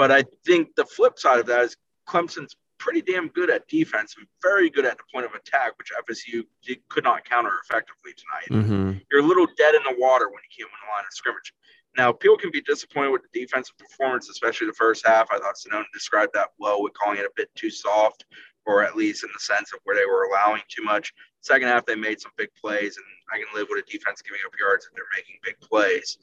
But 0.00 0.10
I 0.10 0.24
think 0.46 0.74
the 0.76 0.86
flip 0.86 1.18
side 1.18 1.40
of 1.40 1.46
that 1.48 1.60
is 1.64 1.76
Clemson's 2.08 2.56
pretty 2.78 3.02
damn 3.02 3.28
good 3.28 3.50
at 3.50 3.68
defense 3.68 4.14
and 4.16 4.26
very 4.42 4.70
good 4.70 4.86
at 4.86 4.96
the 4.96 5.04
point 5.12 5.26
of 5.26 5.34
attack, 5.34 5.76
which 5.76 5.90
FSU 5.92 6.42
did- 6.62 6.80
could 6.88 7.04
not 7.04 7.22
counter 7.26 7.52
effectively 7.64 8.14
tonight 8.14 8.62
Mm-hmm. 8.62 8.98
you're 9.10 9.20
a 9.20 9.22
little 9.22 9.46
dead 9.58 9.74
in 9.74 9.82
the 9.82 9.94
water 9.98 10.28
when 10.30 10.38
you 10.42 10.48
can't 10.56 10.70
win 10.72 10.80
the 10.86 10.90
line 10.90 11.04
of 11.06 11.12
scrimmage. 11.12 11.52
Now, 11.98 12.12
people 12.12 12.38
can 12.38 12.50
be 12.50 12.62
disappointed 12.62 13.10
with 13.10 13.24
the 13.30 13.40
defensive 13.40 13.76
performance, 13.76 14.30
especially 14.30 14.68
the 14.68 14.72
first 14.72 15.06
half. 15.06 15.28
I 15.30 15.38
thought 15.38 15.56
Sonnone 15.56 15.84
described 15.92 16.32
that 16.32 16.48
well 16.58 16.82
with 16.82 16.94
calling 16.94 17.18
it 17.18 17.26
a 17.26 17.30
bit 17.36 17.54
too 17.54 17.68
soft, 17.68 18.24
or 18.64 18.82
at 18.82 18.96
least 18.96 19.22
in 19.22 19.28
the 19.34 19.38
sense 19.40 19.74
of 19.74 19.80
where 19.84 19.96
they 19.96 20.06
were 20.06 20.24
allowing 20.24 20.62
too 20.68 20.82
much. 20.82 21.12
Second 21.42 21.68
half, 21.68 21.84
they 21.84 21.94
made 21.94 22.22
some 22.22 22.32
big 22.38 22.48
plays, 22.58 22.96
and 22.96 23.04
I 23.30 23.36
can 23.36 23.54
live 23.54 23.66
with 23.68 23.84
a 23.84 23.90
defense 23.90 24.22
giving 24.22 24.40
up 24.46 24.54
yards 24.58 24.86
if 24.86 24.94
they're 24.94 25.04
making 25.14 25.36
big 25.44 25.60
plays. 25.60 26.16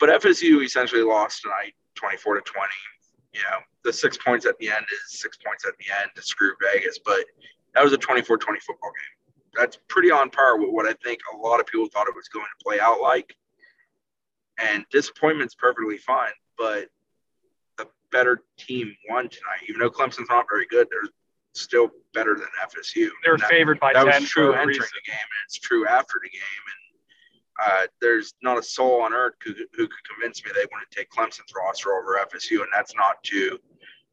But 0.00 0.08
FSU 0.20 0.64
essentially 0.64 1.02
lost 1.02 1.42
tonight, 1.42 1.74
24 1.94 2.36
to 2.36 2.40
20. 2.40 2.68
You 3.32 3.40
know, 3.42 3.58
the 3.84 3.92
six 3.92 4.16
points 4.16 4.46
at 4.46 4.58
the 4.58 4.70
end 4.70 4.84
is 4.90 5.20
six 5.20 5.36
points 5.36 5.64
at 5.64 5.74
the 5.78 5.86
end 6.00 6.10
to 6.16 6.22
screw 6.22 6.52
Vegas, 6.72 6.98
but 6.98 7.24
that 7.74 7.84
was 7.84 7.92
a 7.92 7.98
24 7.98 8.38
20 8.38 8.60
football 8.60 8.90
game 8.90 9.20
that's 9.56 9.78
pretty 9.88 10.10
on 10.10 10.30
par 10.30 10.58
with 10.58 10.70
what 10.70 10.86
I 10.86 10.94
think 11.04 11.20
a 11.32 11.36
lot 11.36 11.60
of 11.60 11.66
people 11.66 11.86
thought 11.88 12.08
it 12.08 12.14
was 12.14 12.28
going 12.28 12.46
to 12.46 12.64
play 12.64 12.80
out 12.80 13.00
like. 13.00 13.34
And 14.58 14.84
disappointment's 14.90 15.54
perfectly 15.54 15.96
fine, 15.96 16.32
but 16.58 16.88
the 17.78 17.88
better 18.12 18.42
team 18.58 18.94
won 19.08 19.28
tonight. 19.28 19.64
Even 19.68 19.80
though 19.80 19.90
Clemson's 19.90 20.28
not 20.28 20.44
very 20.50 20.66
good, 20.66 20.86
they're 20.90 21.10
still 21.54 21.90
better 22.12 22.34
than 22.34 22.46
FSU. 22.62 23.08
they 23.24 23.30
were 23.30 23.38
that, 23.38 23.48
favored 23.48 23.80
by 23.80 23.94
that 23.94 24.04
10 24.04 24.20
was 24.20 24.30
true 24.30 24.52
entering 24.52 24.68
reason. 24.68 24.82
the 24.82 25.10
game, 25.10 25.18
and 25.18 25.40
it's 25.46 25.58
true 25.58 25.86
after 25.86 26.20
the 26.22 26.28
game. 26.28 26.42
And 26.42 26.79
uh, 27.62 27.86
there's 28.00 28.34
not 28.42 28.58
a 28.58 28.62
soul 28.62 29.02
on 29.02 29.12
earth 29.12 29.34
who, 29.44 29.52
who 29.52 29.86
could 29.86 30.04
convince 30.08 30.44
me 30.44 30.50
they 30.54 30.66
want 30.70 30.88
to 30.88 30.96
take 30.96 31.10
Clemson's 31.10 31.52
roster 31.54 31.92
over 31.92 32.18
FSU, 32.32 32.60
and 32.60 32.68
that's 32.74 32.94
not 32.94 33.22
to, 33.24 33.58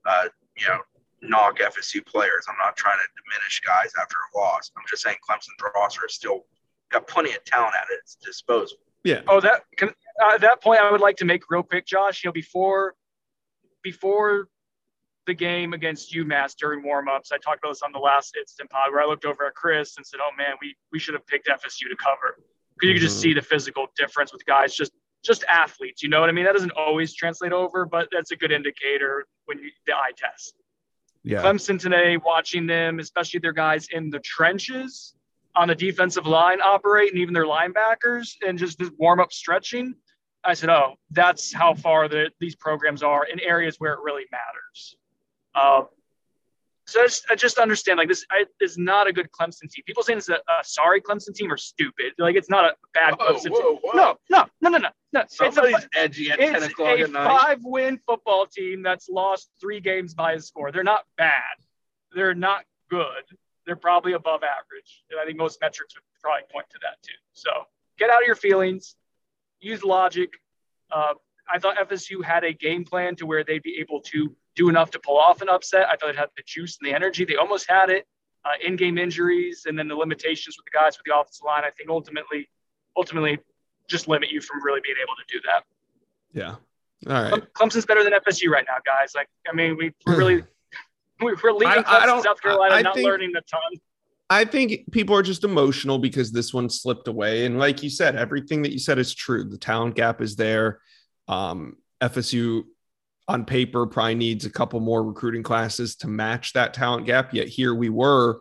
uh, 0.06 0.28
you 0.58 0.68
know, 0.68 0.80
knock 1.22 1.60
FSU 1.60 2.06
players. 2.06 2.46
I'm 2.50 2.58
not 2.64 2.76
trying 2.76 2.98
to 2.98 3.08
diminish 3.24 3.62
guys 3.66 3.92
after 4.02 4.16
a 4.16 4.38
loss. 4.38 4.72
I'm 4.78 4.84
just 4.90 5.04
saying 5.04 5.18
Clemson's 5.28 5.74
roster 5.76 6.06
is 6.06 6.16
still 6.16 6.46
got 6.92 7.08
plenty 7.08 7.32
of 7.32 7.44
talent 7.46 7.74
at 7.76 7.88
its 8.00 8.16
disposal. 8.16 8.78
Yeah. 9.04 9.22
Oh, 9.28 9.40
that 9.40 9.62
can, 9.78 9.90
uh, 9.90 10.36
at 10.36 10.42
that 10.42 10.62
point, 10.62 10.82
I 10.82 10.92
would 10.92 11.02
like 11.02 11.18
to 11.18 11.26
make 11.26 11.50
real 11.50 11.64
quick, 11.64 11.86
Josh. 11.86 12.24
You 12.24 12.30
know, 12.30 12.34
before 12.34 12.96
before 13.84 14.50
the 15.26 15.34
game 15.34 15.74
against 15.74 16.14
UMass 16.14 16.56
during 16.58 16.84
warmups, 16.84 17.32
I 17.32 17.38
talked 17.38 17.60
about 17.60 17.72
this 17.72 17.82
on 17.82 17.92
the 17.92 18.00
last 18.00 18.36
instant 18.36 18.70
pod 18.70 18.92
where 18.92 19.02
I 19.02 19.06
looked 19.06 19.26
over 19.26 19.46
at 19.46 19.56
Chris 19.56 19.96
and 19.98 20.06
said, 20.06 20.20
"Oh 20.22 20.32
man, 20.38 20.56
we 20.62 20.76
we 20.92 21.00
should 21.00 21.14
have 21.14 21.26
picked 21.28 21.48
FSU 21.48 21.90
to 21.90 21.96
cover 21.96 22.38
because 22.78 22.88
you 22.90 22.94
could 22.96 23.02
just 23.02 23.18
Mhm. 23.18 23.22
see 23.22 23.34
the 23.34 23.42
physical 23.42 23.88
difference 23.98 24.32
with 24.32 24.46
guys 24.46 24.76
just 24.76 24.92
just 25.24 25.44
athletes. 25.46 26.04
You 26.04 26.10
know 26.10 26.22
what 26.22 26.30
I 26.30 26.32
mean? 26.32 26.46
That 26.46 26.54
doesn't 26.54 26.72
always 26.72 27.14
translate 27.14 27.52
over, 27.52 27.86
but 27.86 28.08
that's 28.12 28.32
a 28.32 28.36
good 28.36 28.52
indicator 28.52 29.28
when 29.46 29.60
you 29.60 29.72
the 29.86 29.94
eye 29.94 30.12
test. 30.16 30.56
Yeah. 31.24 31.42
Clemson 31.42 31.80
today, 31.80 32.18
watching 32.18 32.68
them, 32.68 33.00
especially 33.00 33.40
their 33.40 33.52
guys 33.52 33.88
in 33.92 34.10
the 34.10 34.20
trenches 34.20 35.16
on 35.56 35.68
the 35.68 35.76
defensive 35.76 36.26
line 36.28 36.62
operate 36.62 37.12
and 37.12 37.20
even 37.20 37.34
their 37.34 37.46
linebackers 37.46 38.36
and 38.46 38.58
just 38.58 38.78
this 38.78 38.92
warm 38.98 39.20
up 39.20 39.34
stretching. 39.34 39.96
I 40.44 40.54
said, 40.54 40.70
oh, 40.70 40.96
that's 41.10 41.52
how 41.52 41.74
far 41.74 42.08
the, 42.08 42.32
these 42.40 42.56
programs 42.56 43.04
are 43.04 43.26
in 43.26 43.40
areas 43.42 43.78
where 43.80 43.94
it 43.94 44.00
really 44.04 44.26
matters. 44.32 44.96
Um, 45.56 45.88
so 46.88 47.02
I 47.02 47.06
just, 47.06 47.26
I 47.30 47.36
just 47.36 47.58
understand 47.58 47.98
like 47.98 48.08
this 48.08 48.26
I, 48.32 48.46
is 48.62 48.78
not 48.78 49.08
a 49.08 49.14
good 49.14 49.30
Clemson 49.32 49.70
team. 49.70 49.84
People 49.86 50.04
saying 50.04 50.20
it's 50.20 50.30
a, 50.30 50.36
a 50.36 50.64
sorry 50.64 51.02
Clemson 51.02 51.34
team 51.34 51.52
are 51.52 51.58
stupid. 51.58 52.14
Like 52.18 52.36
it's 52.36 52.50
not 52.50 52.64
a 52.66 52.76
bad 52.94 53.16
Whoa, 53.20 53.34
Clemson 53.34 53.50
whoa, 53.52 53.62
team. 53.74 53.80
whoa. 53.84 53.92
No, 53.94 54.16
no, 54.30 54.46
no, 54.62 54.70
no, 54.70 54.78
no, 54.78 54.90
no. 55.14 55.20
It's 55.22 55.40
a, 55.40 55.52
Somebody's 55.52 55.88
edgy 55.96 56.32
at 56.32 56.40
10 56.40 56.64
o'clock 56.64 56.98
a 56.98 57.02
at 57.02 57.12
night. 57.12 57.40
five 57.42 57.60
win 57.64 58.00
football 58.08 58.46
team 58.46 58.84
that's 58.84 59.10
lost 59.10 59.50
three 59.60 59.82
games 59.82 60.14
by 60.14 60.34
a 60.34 60.40
score. 60.40 60.72
They're 60.72 60.84
not 60.84 61.04
bad. 61.18 61.34
They're 62.16 62.34
not 62.36 62.64
good. 62.90 63.24
They're 63.66 63.76
probably 63.76 64.14
above 64.14 64.42
average. 64.44 65.04
And 65.12 65.20
I 65.20 65.26
think 65.26 65.38
most 65.38 65.60
metrics 65.62 65.94
would 65.96 66.04
probably 66.22 66.44
point 66.52 66.68
to 66.70 66.80
that 66.84 67.02
too. 67.04 67.12
So 67.34 67.50
get 68.00 68.10
out 68.10 68.22
of 68.22 68.28
your 68.28 68.36
feelings, 68.38 68.96
use 69.60 69.84
logic. 69.84 70.30
Uh, 70.90 71.16
I 71.52 71.60
thought 71.60 71.78
FSU 71.78 72.24
had 72.24 72.44
a 72.44 72.54
game 72.54 72.84
plan 72.84 73.16
to 73.18 73.26
where 73.26 73.44
they'd 73.44 73.64
be 73.64 73.78
able 73.80 74.02
to 74.02 74.36
do 74.56 74.70
enough 74.70 74.92
to 74.92 75.00
pull 75.00 75.18
off 75.18 75.42
an 75.42 75.50
upset. 75.50 75.88
I 75.92 75.96
thought 75.96 76.10
it 76.10 76.16
had 76.18 76.30
the 76.36 76.44
juice 76.46 76.78
and 76.82 76.90
the 76.90 76.96
energy. 76.96 77.26
They 77.26 77.36
almost 77.36 77.70
had 77.70 77.90
it. 77.90 78.06
Uh, 78.46 78.52
in-game 78.66 78.98
injuries 78.98 79.64
and 79.66 79.78
then 79.78 79.90
the 79.90 79.96
limitations 79.96 80.56
with 80.58 80.64
the 80.66 80.72
guys 80.72 80.98
with 80.98 81.04
the 81.06 81.14
offensive 81.18 81.44
line. 81.46 81.64
I 81.66 81.70
think 81.72 81.90
ultimately, 81.90 82.48
ultimately, 82.96 83.40
just 83.90 84.08
limit 84.08 84.30
you 84.32 84.40
from 84.40 84.64
really 84.64 84.80
being 84.82 84.96
able 85.02 85.16
to 85.16 85.34
do 85.34 85.42
that. 85.48 85.64
Yeah. 86.34 86.56
All 87.14 87.30
right. 87.32 87.54
Clemson's 87.54 87.86
better 87.86 88.04
than 88.06 88.14
FSU 88.14 88.50
right 88.50 88.64
now, 88.68 88.78
guys. 88.86 89.14
Like, 89.16 89.28
I 89.52 89.54
mean, 89.54 89.76
we, 89.76 89.92
really 90.06 90.44
we- 91.22 91.36
we're 91.44 91.52
leaving 91.52 91.68
I- 91.68 91.80
I 91.80 91.84
Clemson, 91.84 92.06
don't- 92.06 92.24
South 92.24 92.42
Carolina, 92.42 92.76
I 92.76 92.82
not 92.84 92.96
think- 92.96 93.06
learning 93.06 93.34
a 93.38 93.42
ton. 93.42 93.60
I 94.30 94.44
think 94.46 94.92
people 94.92 95.16
are 95.16 95.22
just 95.24 95.44
emotional 95.46 95.98
because 96.00 96.32
this 96.34 96.54
one 96.54 96.70
slipped 96.70 97.08
away. 97.08 97.46
And 97.46 97.58
like 97.60 97.82
you 97.82 97.90
said, 97.90 98.16
everything 98.18 98.62
that 98.64 98.72
you 98.74 98.80
said 98.80 98.98
is 99.00 99.14
true. 99.16 99.44
The 99.46 99.58
talent 99.58 99.96
gap 99.96 100.22
is 100.22 100.36
there. 100.36 100.80
Um, 101.28 101.78
FSU 102.02 102.64
on 103.28 103.46
paper 103.46 103.86
probably 103.86 104.16
needs 104.16 104.46
a 104.46 104.50
couple 104.50 104.80
more 104.80 105.04
recruiting 105.04 105.44
classes 105.44 105.98
to 105.98 106.08
match 106.08 106.54
that 106.54 106.74
talent 106.74 107.06
gap. 107.06 107.34
Yet 107.34 107.48
here 107.48 107.74
we 107.74 107.90
were 107.90 108.40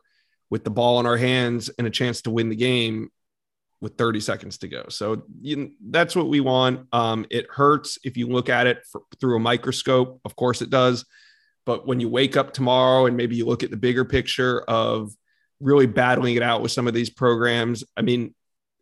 with 0.51 0.65
the 0.65 0.71
ball 0.71 1.01
in 1.01 1.07
our 1.07 1.17
hands 1.17 1.69
and 1.79 1.87
a 1.87 1.91
chance 1.91 2.23
to 2.23 2.31
win 2.31 2.49
the 2.49 2.57
game 2.57 3.11
with 3.81 3.97
30 3.97 4.21
seconds 4.21 4.59
to 4.59 4.69
go. 4.69 4.85
So 4.89 5.25
you, 5.41 5.73
that's 5.91 6.17
what 6.17 6.29
we 6.29 6.41
want. 6.41 6.87
Um, 6.93 7.27
it 7.31 7.47
hurts 7.51 7.99
if 8.05 8.17
you 8.17 8.29
look 8.29 8.49
at 8.49 8.67
it 8.67 8.85
for, 8.91 9.03
through 9.21 9.37
a 9.37 9.41
microscope. 9.41 10.21
Of 10.25 10.37
course 10.37 10.63
it 10.63 10.71
does. 10.71 11.05
But 11.67 11.87
when 11.87 12.01
you 12.01 12.09
wake 12.09 12.37
up 12.37 12.53
tomorrow 12.53 13.07
and 13.07 13.17
maybe 13.17 13.37
you 13.37 13.45
look 13.45 13.65
at 13.65 13.71
the 13.71 13.77
bigger 13.77 14.05
picture 14.05 14.63
of 14.63 15.13
really 15.61 15.87
battling 15.87 16.37
it 16.37 16.43
out 16.43 16.63
with 16.63 16.71
some 16.71 16.87
of 16.87 16.95
these 16.95 17.11
programs, 17.11 17.83
I 17.97 18.03
mean, 18.03 18.35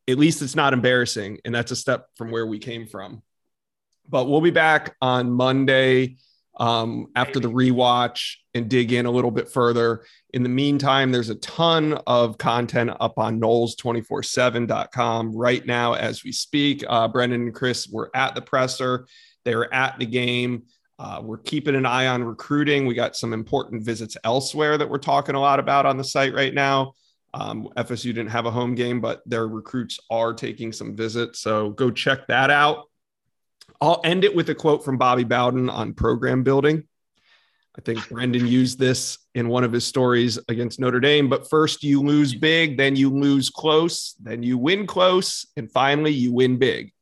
at 0.06 0.18
least 0.18 0.42
it's 0.42 0.54
not 0.54 0.74
embarrassing. 0.74 1.38
And 1.44 1.54
that's 1.54 1.72
a 1.72 1.76
step 1.76 2.06
from 2.16 2.30
where 2.30 2.46
we 2.46 2.58
came 2.58 2.86
from. 2.86 3.22
But 4.08 4.28
we'll 4.28 4.40
be 4.40 4.50
back 4.50 4.96
on 5.00 5.30
Monday 5.30 6.16
um, 6.58 7.08
after 7.16 7.40
the 7.40 7.50
rewatch 7.50 8.36
and 8.54 8.68
dig 8.68 8.92
in 8.92 9.06
a 9.06 9.10
little 9.10 9.30
bit 9.30 9.48
further. 9.48 10.04
In 10.32 10.42
the 10.42 10.48
meantime, 10.48 11.10
there's 11.10 11.30
a 11.30 11.34
ton 11.36 11.98
of 12.06 12.38
content 12.38 12.90
up 13.00 13.18
on 13.18 13.40
Noles247.com 13.40 15.34
right 15.34 15.66
now 15.66 15.94
as 15.94 16.22
we 16.22 16.32
speak. 16.32 16.84
Uh, 16.88 17.08
Brendan 17.08 17.42
and 17.42 17.54
Chris 17.54 17.88
were 17.88 18.10
at 18.14 18.34
the 18.34 18.42
presser, 18.42 19.06
they 19.44 19.54
were 19.54 19.72
at 19.74 19.98
the 19.98 20.06
game. 20.06 20.64
Uh, 20.98 21.20
we're 21.22 21.38
keeping 21.38 21.74
an 21.74 21.86
eye 21.86 22.06
on 22.06 22.22
recruiting. 22.22 22.86
We 22.86 22.94
got 22.94 23.16
some 23.16 23.32
important 23.32 23.82
visits 23.82 24.16
elsewhere 24.22 24.78
that 24.78 24.88
we're 24.88 24.98
talking 24.98 25.34
a 25.34 25.40
lot 25.40 25.58
about 25.58 25.86
on 25.86 25.96
the 25.96 26.04
site 26.04 26.32
right 26.32 26.54
now. 26.54 26.94
Um, 27.34 27.68
FSU 27.76 28.04
didn't 28.14 28.28
have 28.28 28.46
a 28.46 28.50
home 28.50 28.76
game, 28.76 29.00
but 29.00 29.20
their 29.26 29.48
recruits 29.48 29.98
are 30.08 30.32
taking 30.32 30.72
some 30.72 30.94
visits. 30.94 31.40
So 31.40 31.70
go 31.70 31.90
check 31.90 32.28
that 32.28 32.48
out. 32.48 32.84
I'll 33.84 34.00
end 34.02 34.24
it 34.24 34.34
with 34.34 34.48
a 34.48 34.54
quote 34.54 34.82
from 34.82 34.96
Bobby 34.96 35.24
Bowden 35.24 35.68
on 35.68 35.92
program 35.92 36.42
building. 36.42 36.84
I 37.76 37.82
think 37.82 38.08
Brendan 38.08 38.46
used 38.46 38.78
this 38.78 39.18
in 39.34 39.48
one 39.48 39.62
of 39.62 39.72
his 39.72 39.84
stories 39.84 40.38
against 40.48 40.80
Notre 40.80 41.00
Dame. 41.00 41.28
But 41.28 41.50
first, 41.50 41.82
you 41.82 42.00
lose 42.00 42.34
big, 42.34 42.78
then 42.78 42.96
you 42.96 43.10
lose 43.10 43.50
close, 43.50 44.14
then 44.22 44.42
you 44.42 44.56
win 44.56 44.86
close, 44.86 45.44
and 45.58 45.70
finally, 45.70 46.12
you 46.12 46.32
win 46.32 46.56
big. 46.58 46.94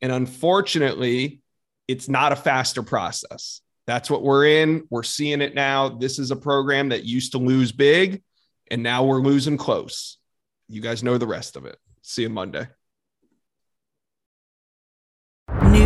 And 0.00 0.12
unfortunately, 0.12 1.40
it's 1.88 2.08
not 2.08 2.30
a 2.30 2.36
faster 2.36 2.84
process. 2.84 3.60
That's 3.88 4.08
what 4.08 4.22
we're 4.22 4.46
in. 4.46 4.86
We're 4.90 5.02
seeing 5.02 5.40
it 5.40 5.56
now. 5.56 5.88
This 5.88 6.20
is 6.20 6.30
a 6.30 6.36
program 6.36 6.90
that 6.90 7.04
used 7.04 7.32
to 7.32 7.38
lose 7.38 7.72
big, 7.72 8.22
and 8.70 8.80
now 8.80 9.02
we're 9.02 9.22
losing 9.22 9.56
close. 9.56 10.18
You 10.68 10.80
guys 10.80 11.02
know 11.02 11.18
the 11.18 11.26
rest 11.26 11.56
of 11.56 11.66
it. 11.66 11.78
See 12.02 12.22
you 12.22 12.30
Monday. 12.30 12.68
New 15.70 15.85